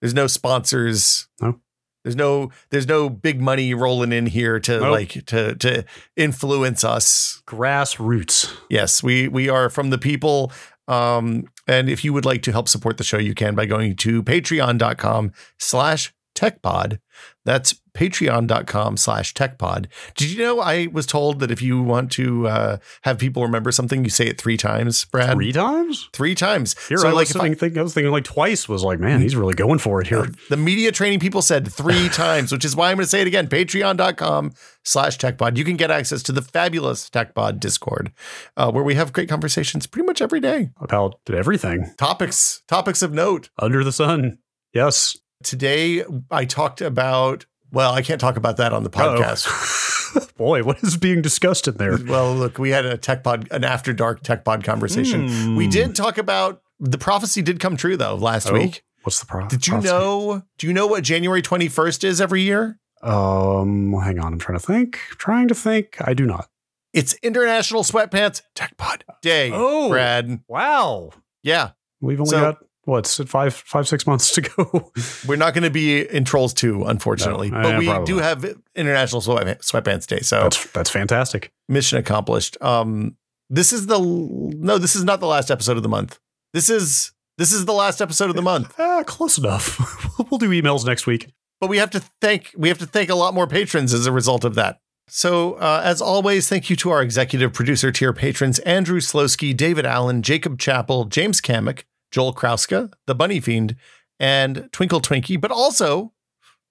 [0.00, 1.28] There's no sponsors.
[1.40, 1.60] No.
[2.02, 4.90] There's no there's no big money rolling in here to Nope.
[4.92, 5.84] like to to
[6.16, 7.42] influence us.
[7.46, 8.52] Grassroots.
[8.68, 10.52] Yes, we we are from the people.
[10.86, 13.96] Um, and if you would like to help support the show, you can by going
[13.96, 16.98] to patreon.com slash techpod.
[17.46, 19.86] That's patreon.com slash techpod.
[20.16, 23.72] Did you know I was told that if you want to uh, have people remember
[23.72, 25.34] something, you say it three times, Brad?
[25.34, 26.08] Three times?
[26.12, 26.76] Three times.
[26.88, 28.98] Here, so I, like was I, thinking, think, I was thinking like twice was like,
[29.00, 30.28] man, he's really going for it here.
[30.50, 33.26] the media training people said three times, which is why I'm going to say it
[33.26, 33.48] again.
[33.48, 34.52] Patreon.com
[34.82, 35.56] slash techpod.
[35.56, 38.12] You can get access to the fabulous techpod Discord,
[38.56, 40.70] uh, where we have great conversations pretty much every day.
[40.80, 43.50] About everything Topics, topics of note.
[43.58, 44.38] under the sun.
[44.72, 45.16] Yes.
[45.42, 50.36] Today I talked about, well, I can't talk about that on the podcast.
[50.36, 51.98] Boy, what is being discussed in there?
[52.06, 55.28] Well, look, we had a tech pod, an after dark tech pod conversation.
[55.28, 55.56] Hmm.
[55.56, 58.82] We did talk about the prophecy did come true though last Oh, week.
[59.02, 59.48] What's the problem?
[59.48, 60.42] Did you know?
[60.58, 62.78] Do you know what January 21st is every year?
[63.02, 64.32] Um, hang on.
[64.32, 64.98] I'm trying to think.
[65.18, 65.96] trying to think.
[66.00, 66.48] I do not.
[66.94, 69.50] It's International Sweatpants Tech Pod Day.
[69.52, 69.90] Oh.
[69.90, 70.40] Brad.
[70.48, 71.10] Wow.
[71.42, 71.70] Yeah.
[72.00, 74.92] We've only So- got what's it, five, five, six months to go.
[75.26, 78.44] We're not going to be in Trolls 2, unfortunately, No, but we probably do have
[78.74, 80.20] International Sweatpants Day.
[80.20, 81.52] So That's that's fantastic.
[81.68, 82.56] mission accomplished.
[82.60, 83.16] Um,
[83.50, 86.18] this is the no, this is not the last episode of the month.
[86.52, 88.74] This is this is the last episode of the month.
[88.94, 89.78] Ah, close enough.
[90.30, 91.28] we'll do emails next week.
[91.60, 94.12] But we have to thank we have to thank a lot more patrons as a
[94.12, 94.78] result of that.
[95.08, 99.84] So, uh, as always, thank you to our executive producer tier patrons Andrew Slosky, David
[99.84, 101.82] Allen, Jacob Chappell, James Kamek,
[102.14, 103.74] Joel Krauska, The Bunny Fiend,
[104.20, 105.40] and Twinkle Twinkie.
[105.40, 106.12] But also,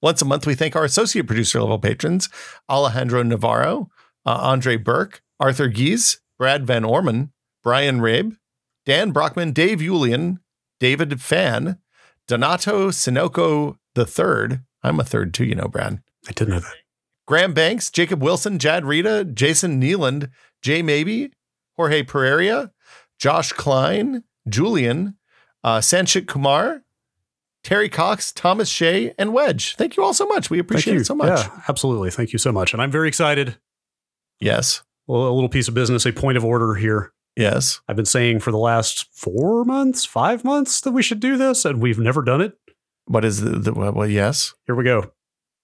[0.01, 2.29] once a month, we thank our associate producer level patrons
[2.69, 3.89] Alejandro Navarro,
[4.25, 8.37] uh, Andre Burke, Arthur Gies, Brad Van Orman, Brian Rabe,
[8.85, 10.37] Dan Brockman, Dave Yulian,
[10.79, 11.77] David Fan,
[12.25, 14.59] Donato Sinoco III.
[14.81, 16.01] I'm a third too, you know, Brad.
[16.25, 16.73] I didn't know that.
[17.27, 20.29] Graham Banks, Jacob Wilson, Jad Rita, Jason Nealand,
[20.61, 21.33] Jay Maybe,
[21.75, 22.71] Jorge Pereira,
[23.19, 25.17] Josh Klein, Julian,
[25.63, 26.83] uh, Sanchit Kumar,
[27.63, 29.75] Terry Cox, Thomas Shea, and Wedge.
[29.75, 30.49] Thank you all so much.
[30.49, 31.39] We appreciate it so much.
[31.39, 32.11] Yeah, absolutely.
[32.11, 32.73] Thank you so much.
[32.73, 33.57] And I'm very excited.
[34.39, 34.83] Yes.
[35.07, 37.13] Well, a little piece of business, a point of order here.
[37.35, 37.81] Yes.
[37.87, 41.65] I've been saying for the last four months, five months that we should do this,
[41.65, 42.57] and we've never done it.
[43.05, 44.53] What is the, the well, yes.
[44.65, 45.11] Here we go.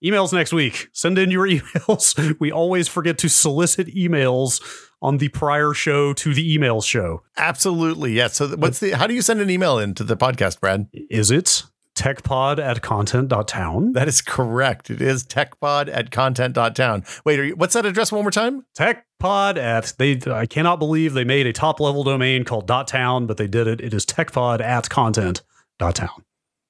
[0.03, 0.87] Emails next week.
[0.93, 2.39] Send in your emails.
[2.39, 4.61] We always forget to solicit emails
[5.01, 7.23] on the prior show to the email show.
[7.37, 8.13] Absolutely.
[8.13, 8.35] Yes.
[8.35, 10.87] So what's the how do you send an email into the podcast, Brad?
[10.93, 11.63] Is it
[11.95, 13.93] techpod at content.town?
[13.93, 14.89] That is correct.
[14.89, 17.03] It is techpod at content.town.
[17.25, 18.65] Wait, are you, what's that address one more time?
[18.77, 23.27] techpod at they I cannot believe they made a top level domain called dot .town,
[23.27, 23.81] but they did it.
[23.81, 26.23] It is techpod at content.town.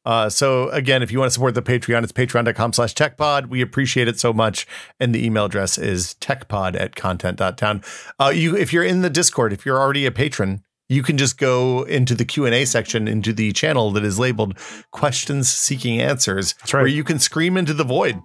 [0.10, 3.46] Uh, so again, if you want to support the Patreon, it's patreon.com slash techpod.
[3.46, 4.66] We appreciate it so much.
[5.00, 7.84] And the email address is techpod at content.town.
[8.20, 11.38] Uh, you, if you're in the Discord, if you're already a patron, you can just
[11.38, 14.58] go into the Q&A section into the channel that is labeled
[14.90, 16.54] questions seeking answers.
[16.54, 16.82] That's right.
[16.82, 18.20] Where you can scream into the void.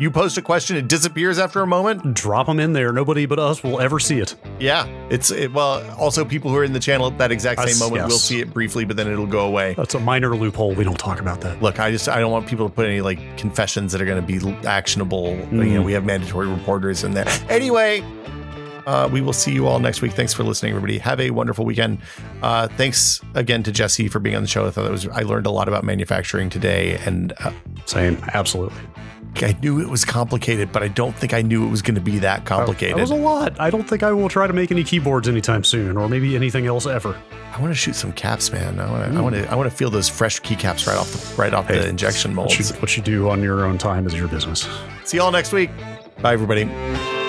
[0.00, 2.14] You post a question, it disappears after a moment.
[2.14, 2.90] Drop them in there.
[2.90, 4.34] Nobody but us will ever see it.
[4.58, 4.86] Yeah.
[5.10, 8.04] It's it, well, also people who are in the channel at that exact same moment
[8.08, 9.74] will see it briefly, but then it'll go away.
[9.74, 10.72] That's a minor loophole.
[10.74, 11.60] We don't talk about that.
[11.60, 14.26] Look, I just I don't want people to put any like confessions that are going
[14.26, 15.32] to be actionable.
[15.52, 15.84] You know, Mm.
[15.84, 17.26] we have mandatory reporters in there.
[17.50, 18.02] Anyway,
[18.86, 20.12] uh, we will see you all next week.
[20.12, 20.96] Thanks for listening, everybody.
[20.96, 21.98] Have a wonderful weekend.
[22.42, 24.66] Uh, thanks again to Jesse for being on the show.
[24.66, 27.52] I thought it was I learned a lot about manufacturing today, and uh,
[27.84, 28.16] Same.
[28.32, 28.78] Absolutely.
[29.36, 32.00] I knew it was complicated, but I don't think I knew it was going to
[32.00, 32.96] be that oh, complicated.
[32.96, 33.58] That was a lot.
[33.60, 36.66] I don't think I will try to make any keyboards anytime soon, or maybe anything
[36.66, 37.16] else ever.
[37.52, 38.78] I want to shoot some caps, man.
[38.78, 39.52] I want to I want to hmm.
[39.52, 42.34] I want to feel those fresh keycaps right off the right off the Hey, injection
[42.36, 42.80] What you, molds.
[42.80, 44.68] what you do on your own time is your business.
[45.04, 45.70] See y'all next week.
[46.20, 47.19] Bye, everybody.